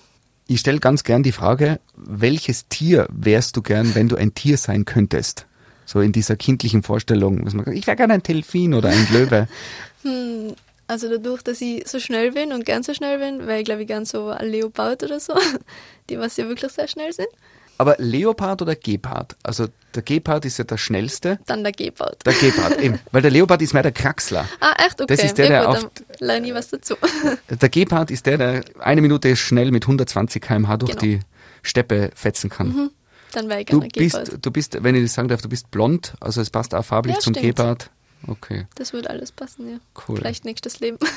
Ich 0.47 0.59
stelle 0.59 0.79
ganz 0.79 1.03
gern 1.03 1.23
die 1.23 1.31
Frage, 1.31 1.79
welches 1.95 2.67
Tier 2.67 3.07
wärst 3.09 3.55
du 3.55 3.61
gern, 3.61 3.95
wenn 3.95 4.09
du 4.09 4.15
ein 4.15 4.33
Tier 4.33 4.57
sein 4.57 4.85
könntest? 4.85 5.45
So 5.85 5.99
in 6.01 6.11
dieser 6.11 6.35
kindlichen 6.35 6.83
Vorstellung. 6.83 7.43
dass 7.43 7.53
man 7.53 7.65
sagt, 7.65 7.77
Ich 7.77 7.87
wäre 7.87 7.97
gerne 7.97 8.13
ein 8.13 8.23
Delfin 8.23 8.73
oder 8.73 8.89
ein 8.89 9.07
Löwe. 9.11 9.47
Hm, 10.03 10.53
also 10.85 11.07
dadurch, 11.07 11.43
dass 11.43 11.61
ich 11.61 11.87
so 11.87 11.97
schnell 11.97 12.33
bin 12.33 12.51
und 12.51 12.65
gern 12.65 12.83
so 12.83 12.93
schnell 12.93 13.19
bin, 13.19 13.47
wäre 13.47 13.59
ich 13.59 13.63
glaube 13.63 13.83
ich 13.83 13.87
gern 13.87 14.03
so 14.03 14.27
ein 14.27 14.49
Leopard 14.49 15.01
oder 15.01 15.17
so, 15.21 15.33
die 16.09 16.19
was 16.19 16.35
ja 16.35 16.45
wirklich 16.49 16.73
sehr 16.73 16.89
schnell 16.89 17.13
sind. 17.13 17.29
Aber 17.77 17.95
Leopard 17.97 18.61
oder 18.61 18.75
Gepard? 18.75 19.35
Also 19.43 19.67
der 19.95 20.03
Gepard 20.03 20.45
ist 20.45 20.57
ja 20.57 20.63
der 20.63 20.77
schnellste. 20.77 21.39
Dann 21.47 21.63
der 21.63 21.71
Gepard. 21.71 22.25
Der 22.25 22.33
Gepard, 22.33 22.79
eben. 22.79 22.99
Weil 23.11 23.21
der 23.23 23.31
Leopard 23.31 23.61
ist 23.61 23.73
mehr 23.73 23.83
der 23.83 23.91
Kraxler. 23.91 24.47
Ah, 24.59 24.73
echt? 24.85 25.01
Okay. 25.01 25.15
Das 25.15 25.23
ist 25.23 25.37
der, 25.37 25.45
ja, 25.45 25.51
der 25.51 25.65
gut, 25.67 25.85
oft- 25.85 26.03
dann 26.19 26.27
lerne 26.27 26.47
ich 26.47 26.53
was 26.53 26.69
dazu. 26.69 26.95
Der 27.49 27.69
Gepard 27.69 28.11
ist 28.11 28.25
der, 28.25 28.37
der 28.37 28.63
eine 28.79 29.01
Minute 29.01 29.35
schnell 29.35 29.71
mit 29.71 29.83
120 29.85 30.41
km/h 30.41 30.77
durch 30.77 30.91
Genau. 30.91 31.01
die 31.01 31.19
Steppe 31.63 32.11
fetzen 32.15 32.49
kann. 32.49 32.89
Dann 33.33 33.49
wäre 33.49 33.61
ich 33.61 33.65
Du 33.67 33.79
gerne 33.79 33.89
Gepard. 33.91 34.25
bist, 34.29 34.45
du 34.45 34.51
bist, 34.51 34.83
wenn 34.83 34.95
ich 34.95 35.03
das 35.03 35.13
sagen 35.15 35.27
darf, 35.27 35.41
du 35.41 35.49
bist 35.49 35.69
blond, 35.71 36.13
also 36.19 36.41
es 36.41 36.49
passt 36.51 36.73
auch 36.75 36.85
farblich 36.85 37.15
Ja, 37.15 37.21
zum 37.21 37.33
stimmt. 37.33 37.47
Gepard. 37.57 37.89
Okay. 38.27 38.67
Das 38.75 38.93
wird 38.93 39.09
alles 39.09 39.31
passen, 39.31 39.69
ja. 39.69 39.77
Cool. 40.07 40.17
Vielleicht 40.17 40.45
nächstes 40.45 40.79
Leben. 40.79 40.97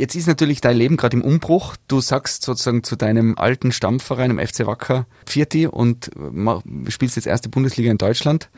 Jetzt 0.00 0.14
ist 0.16 0.26
natürlich 0.26 0.60
dein 0.62 0.76
Leben 0.76 0.96
gerade 0.96 1.16
im 1.16 1.22
Umbruch. 1.22 1.76
Du 1.86 2.00
sagst 2.00 2.42
sozusagen 2.42 2.82
zu 2.82 2.96
deinem 2.96 3.36
alten 3.36 3.70
Stammverein, 3.70 4.30
im 4.30 4.38
FC 4.38 4.66
Wacker, 4.66 5.06
Vierti 5.26 5.66
und 5.66 6.10
ma- 6.16 6.62
spielst 6.88 7.16
jetzt 7.16 7.26
erste 7.26 7.50
Bundesliga 7.50 7.90
in 7.90 7.98
Deutschland. 7.98 8.48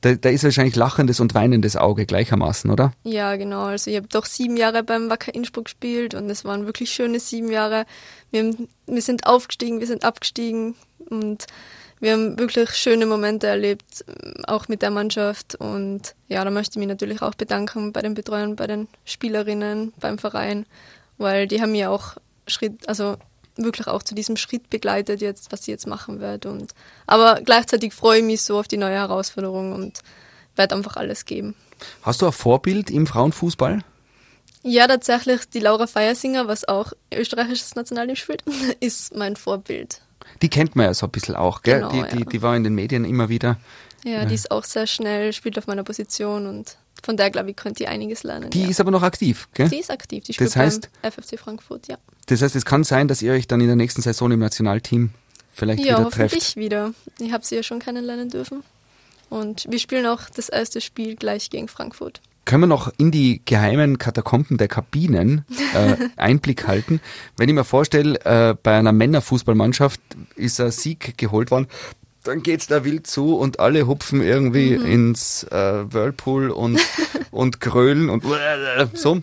Da, 0.00 0.14
da 0.14 0.28
ist 0.28 0.44
wahrscheinlich 0.44 0.76
lachendes 0.76 1.18
und 1.20 1.34
weinendes 1.34 1.76
Auge 1.76 2.04
gleichermaßen, 2.06 2.70
oder? 2.70 2.92
ja, 3.04 3.34
genau. 3.36 3.64
Also 3.64 3.90
ich 3.90 3.96
habe 3.96 4.08
doch 4.08 4.26
sieben 4.26 4.56
Jahre 4.56 4.82
beim 4.82 5.08
Wacker 5.10 5.34
Innsbruck 5.34 5.66
gespielt 5.66 6.14
und 6.14 6.28
es 6.30 6.44
waren 6.44 6.66
wirklich 6.66 6.90
schöne 6.90 7.18
sieben 7.20 7.50
Jahre. 7.50 7.84
Wir, 8.30 8.42
haben, 8.44 8.68
wir 8.86 9.02
sind 9.02 9.26
aufgestiegen, 9.26 9.80
wir 9.80 9.86
sind 9.88 10.04
abgestiegen 10.04 10.74
und 11.10 11.46
wir 12.00 12.12
haben 12.12 12.38
wirklich 12.38 12.70
schöne 12.70 13.06
Momente 13.06 13.46
erlebt, 13.46 14.04
auch 14.46 14.68
mit 14.68 14.82
der 14.82 14.90
Mannschaft. 14.90 15.54
Und 15.56 16.14
ja, 16.28 16.44
da 16.44 16.50
möchte 16.50 16.72
ich 16.72 16.78
mich 16.78 16.88
natürlich 16.88 17.22
auch 17.22 17.34
bedanken 17.34 17.92
bei 17.92 18.02
den 18.02 18.14
Betreuern, 18.14 18.56
bei 18.56 18.66
den 18.66 18.88
Spielerinnen, 19.04 19.92
beim 19.98 20.18
Verein, 20.18 20.66
weil 21.16 21.46
die 21.46 21.60
haben 21.60 21.72
mir 21.72 21.90
auch 21.90 22.16
Schritt, 22.46 22.88
also 22.88 23.16
wirklich 23.56 23.88
auch 23.88 24.02
zu 24.02 24.14
diesem 24.14 24.36
Schritt 24.36 24.70
begleitet 24.70 25.20
jetzt, 25.20 25.50
was 25.50 25.62
ich 25.62 25.68
jetzt 25.68 25.86
machen 25.86 26.20
werde. 26.20 26.50
Und 26.50 26.72
aber 27.06 27.40
gleichzeitig 27.42 27.92
freue 27.92 28.20
ich 28.20 28.24
mich 28.24 28.42
so 28.42 28.58
auf 28.58 28.68
die 28.68 28.76
neue 28.76 28.94
Herausforderung 28.94 29.72
und 29.72 30.00
werde 30.54 30.76
einfach 30.76 30.96
alles 30.96 31.24
geben. 31.24 31.54
Hast 32.02 32.22
du 32.22 32.26
ein 32.26 32.32
Vorbild 32.32 32.90
im 32.90 33.06
Frauenfußball? 33.06 33.80
Ja, 34.62 34.86
tatsächlich 34.86 35.48
die 35.48 35.60
Laura 35.60 35.86
Feiersinger, 35.86 36.48
was 36.48 36.66
auch 36.66 36.92
österreichisches 37.12 37.74
Nationalteam 37.74 38.16
spielt, 38.16 38.44
ist 38.80 39.14
mein 39.14 39.36
Vorbild. 39.36 40.00
Die 40.42 40.48
kennt 40.48 40.76
man 40.76 40.86
ja 40.86 40.94
so 40.94 41.06
ein 41.06 41.10
bisschen 41.12 41.34
auch, 41.36 41.62
gell? 41.62 41.80
Genau, 41.80 41.90
die, 41.90 42.02
die, 42.10 42.18
ja. 42.20 42.24
die 42.24 42.42
war 42.42 42.56
in 42.56 42.64
den 42.64 42.74
Medien 42.74 43.04
immer 43.04 43.28
wieder. 43.28 43.56
Ja, 44.04 44.24
die 44.24 44.34
ist 44.34 44.50
auch 44.50 44.64
sehr 44.64 44.86
schnell, 44.86 45.32
spielt 45.32 45.58
auf 45.58 45.66
meiner 45.66 45.82
Position 45.82 46.46
und 46.46 46.76
von 47.02 47.16
der, 47.16 47.30
glaube 47.30 47.50
ich, 47.50 47.56
könnt 47.56 47.80
ihr 47.80 47.88
einiges 47.90 48.22
lernen. 48.22 48.50
Die 48.50 48.62
ja. 48.62 48.68
ist 48.68 48.80
aber 48.80 48.90
noch 48.90 49.02
aktiv, 49.02 49.48
gell? 49.54 49.68
die 49.68 49.78
ist 49.78 49.90
aktiv, 49.90 50.24
die 50.24 50.32
Das 50.32 50.34
spielt 50.36 50.56
heißt- 50.56 50.88
beim 51.02 51.12
FFC 51.12 51.38
Frankfurt, 51.38 51.88
ja. 51.88 51.96
Das 52.26 52.42
heißt, 52.42 52.54
es 52.56 52.64
kann 52.64 52.84
sein, 52.84 53.08
dass 53.08 53.22
ihr 53.22 53.32
euch 53.32 53.46
dann 53.48 53.60
in 53.60 53.66
der 53.66 53.76
nächsten 53.76 54.02
Saison 54.02 54.30
im 54.30 54.40
Nationalteam 54.40 55.10
vielleicht 55.52 55.80
Ja, 55.80 55.96
wieder 55.96 56.04
hoffentlich 56.04 56.30
trefft. 56.32 56.56
wieder. 56.56 56.92
Ich 57.18 57.32
habe 57.32 57.44
sie 57.44 57.56
ja 57.56 57.62
schon 57.62 57.78
kennenlernen 57.80 58.30
dürfen. 58.30 58.62
Und 59.28 59.66
wir 59.68 59.78
spielen 59.78 60.06
auch 60.06 60.22
das 60.34 60.48
erste 60.48 60.80
Spiel 60.80 61.16
gleich 61.16 61.50
gegen 61.50 61.68
Frankfurt. 61.68 62.20
Können 62.44 62.62
wir 62.62 62.66
noch 62.66 62.90
in 62.96 63.10
die 63.10 63.42
geheimen 63.44 63.98
Katakomben 63.98 64.56
der 64.56 64.68
Kabinen 64.68 65.44
äh, 65.74 65.96
Einblick 66.16 66.66
halten? 66.66 67.00
Wenn 67.36 67.50
ich 67.50 67.54
mir 67.54 67.64
vorstelle, 67.64 68.18
äh, 68.24 68.54
bei 68.62 68.78
einer 68.78 68.92
Männerfußballmannschaft 68.92 70.00
ist 70.34 70.58
ein 70.58 70.70
Sieg 70.70 71.18
geholt 71.18 71.50
worden, 71.50 71.66
dann 72.24 72.42
geht's 72.42 72.66
da 72.66 72.84
wild 72.84 73.06
zu 73.06 73.36
und 73.36 73.60
alle 73.60 73.86
hupfen 73.86 74.22
irgendwie 74.22 74.72
ins 74.72 75.44
äh, 75.44 75.92
Whirlpool 75.92 76.50
und, 76.50 76.80
und 77.30 77.60
grölen 77.60 78.08
und 78.08 78.24
so. 78.94 79.22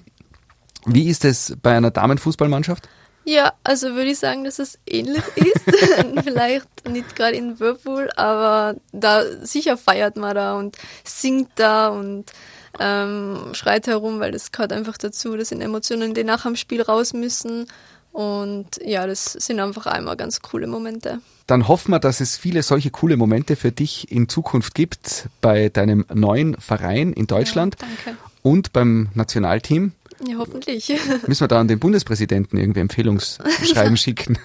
Wie 0.85 1.09
ist 1.09 1.25
es 1.25 1.57
bei 1.63 1.75
einer 1.75 1.89
Damenfußballmannschaft? 1.89 2.87
Ja, 3.25 3.53
also 3.63 3.95
würde 3.95 4.11
ich 4.11 4.19
sagen, 4.19 4.43
dass 4.43 4.59
es 4.59 4.77
ähnlich 4.85 5.23
ist. 5.35 5.65
Vielleicht 6.23 6.89
nicht 6.89 7.15
gerade 7.15 7.35
in 7.35 7.59
Whirlpool, 7.59 8.09
aber 8.15 8.75
da 8.91 9.23
sicher 9.41 9.77
feiert 9.77 10.15
man 10.15 10.35
da 10.35 10.57
und 10.57 10.77
singt 11.03 11.49
da 11.55 11.89
und 11.89 12.31
ähm, 12.79 13.37
schreit 13.53 13.87
herum, 13.87 14.19
weil 14.19 14.31
das 14.31 14.51
gehört 14.51 14.71
einfach 14.71 14.97
dazu. 14.97 15.35
Das 15.37 15.49
sind 15.49 15.61
Emotionen, 15.61 16.13
die 16.13 16.23
nach 16.23 16.43
dem 16.43 16.55
Spiel 16.55 16.81
raus 16.81 17.13
müssen. 17.13 17.67
Und 18.11 18.79
ja, 18.83 19.05
das 19.07 19.33
sind 19.33 19.59
einfach 19.59 19.87
einmal 19.87 20.15
ganz 20.15 20.41
coole 20.41 20.67
Momente. 20.67 21.19
Dann 21.47 21.67
hoffen 21.67 21.91
wir, 21.91 21.99
dass 21.99 22.21
es 22.21 22.37
viele 22.37 22.63
solche 22.63 22.89
coole 22.89 23.17
Momente 23.17 23.55
für 23.55 23.71
dich 23.71 24.11
in 24.11 24.29
Zukunft 24.29 24.73
gibt 24.73 25.27
bei 25.41 25.69
deinem 25.69 26.05
neuen 26.13 26.55
Verein 26.59 27.11
in 27.11 27.27
Deutschland 27.27 27.75
Ja, 27.79 27.87
danke. 28.05 28.19
und 28.41 28.71
beim 28.71 29.09
Nationalteam. 29.15 29.91
Ja, 30.27 30.37
hoffentlich. 30.37 30.89
Müssen 31.27 31.41
wir 31.41 31.47
da 31.47 31.59
an 31.59 31.67
den 31.67 31.79
Bundespräsidenten 31.79 32.57
irgendwie 32.57 32.79
Empfehlungsschreiben 32.79 33.97
schicken? 33.97 34.37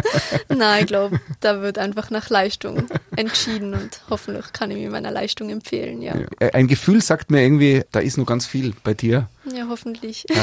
Nein, 0.48 0.80
ich 0.82 0.86
glaube, 0.86 1.20
da 1.40 1.60
wird 1.62 1.78
einfach 1.78 2.10
nach 2.10 2.30
Leistung 2.30 2.86
entschieden 3.16 3.74
und 3.74 4.00
hoffentlich 4.08 4.52
kann 4.52 4.70
ich 4.70 4.78
mir 4.78 4.90
meiner 4.90 5.10
Leistung 5.10 5.50
empfehlen, 5.50 6.00
ja. 6.02 6.14
Ein 6.52 6.66
Gefühl 6.68 7.02
sagt 7.02 7.30
mir 7.30 7.42
irgendwie, 7.42 7.82
da 7.92 8.00
ist 8.00 8.16
noch 8.18 8.26
ganz 8.26 8.46
viel 8.46 8.72
bei 8.84 8.94
dir. 8.94 9.28
Ja, 9.54 9.66
hoffentlich. 9.68 10.24
Ja. 10.30 10.36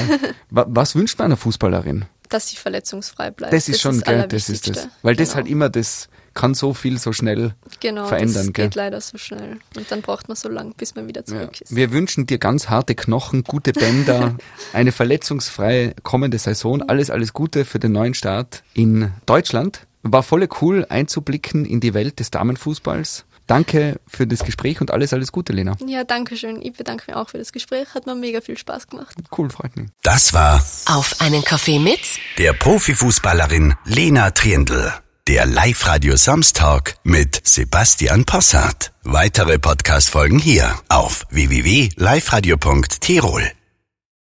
Wa- 0.49 0.65
Was 0.69 0.95
wünscht 0.95 1.17
man 1.19 1.25
einer 1.25 1.37
Fußballerin? 1.37 2.05
Dass 2.33 2.49
sie 2.49 2.55
verletzungsfrei 2.55 3.29
bleibt. 3.31 3.53
Das 3.53 3.69
ist 3.69 3.79
schon, 3.79 4.01
gell, 4.01 4.27
das 4.27 4.49
ist 4.49 4.67
das. 4.67 4.87
Weil 5.03 5.15
das 5.15 5.29
Genau. 5.29 5.35
halt 5.35 5.47
immer, 5.47 5.69
das 5.69 6.09
kann 6.33 6.55
so 6.55 6.73
viel 6.73 6.97
so 6.97 7.13
schnell 7.13 7.53
genau, 7.79 8.07
verändern, 8.07 8.47
das 8.47 8.53
gell? 8.53 8.65
geht 8.65 8.73
leider 8.75 8.99
so 9.01 9.19
schnell. 9.19 9.59
Und 9.77 9.91
dann 9.91 10.01
braucht 10.01 10.27
man 10.29 10.35
so 10.35 10.49
lang, 10.49 10.73
bis 10.75 10.95
man 10.95 11.07
wieder 11.07 11.21
Ja. 11.21 11.25
zurück 11.27 11.61
ist. 11.61 11.75
Wir 11.75 11.91
wünschen 11.91 12.25
dir 12.25 12.39
ganz 12.39 12.69
harte 12.69 12.95
Knochen, 12.95 13.43
gute 13.43 13.71
Bänder, 13.71 14.35
eine 14.73 14.91
verletzungsfreie 14.91 15.93
kommende 16.01 16.39
Saison. 16.39 16.81
Alles, 16.81 17.11
alles 17.11 17.33
Gute 17.33 17.65
für 17.65 17.77
den 17.77 17.91
neuen 17.91 18.15
Start 18.15 18.63
in 18.73 19.11
Deutschland. 19.27 19.85
War 20.01 20.23
voll 20.23 20.47
cool 20.61 20.85
einzublicken 20.89 21.65
in 21.65 21.79
die 21.81 21.93
Welt 21.93 22.19
des 22.19 22.31
Damenfußballs. 22.31 23.25
Danke 23.47 23.99
für 24.07 24.27
das 24.27 24.43
Gespräch 24.43 24.81
und 24.81 24.91
alles, 24.91 25.13
alles 25.13 25.31
Gute, 25.31 25.53
Lena. 25.53 25.75
Ja, 25.85 26.03
danke 26.03 26.37
schön. 26.37 26.61
Ich 26.61 26.73
bedanke 26.73 27.05
mich 27.07 27.15
auch 27.15 27.29
für 27.29 27.37
das 27.37 27.51
Gespräch. 27.51 27.93
Hat 27.93 28.05
mir 28.05 28.15
mega 28.15 28.41
viel 28.41 28.57
Spaß 28.57 28.87
gemacht. 28.87 29.15
Cool, 29.37 29.49
freut 29.49 29.75
mich. 29.75 29.89
Das 30.01 30.33
war 30.33 30.63
Auf 30.85 31.15
einen 31.19 31.43
Kaffee 31.43 31.79
mit 31.79 31.99
der 32.37 32.53
Profifußballerin 32.53 33.75
Lena 33.85 34.31
Triendl. 34.31 34.93
Der 35.27 35.45
Live-Radio 35.45 36.17
Samstag 36.17 36.95
mit 37.03 37.39
Sebastian 37.47 38.25
Possart. 38.25 38.91
Weitere 39.03 39.57
Podcast-Folgen 39.57 40.37
hier 40.37 40.75
auf 40.89 41.25
www.liveradio.tirol. 41.29 43.49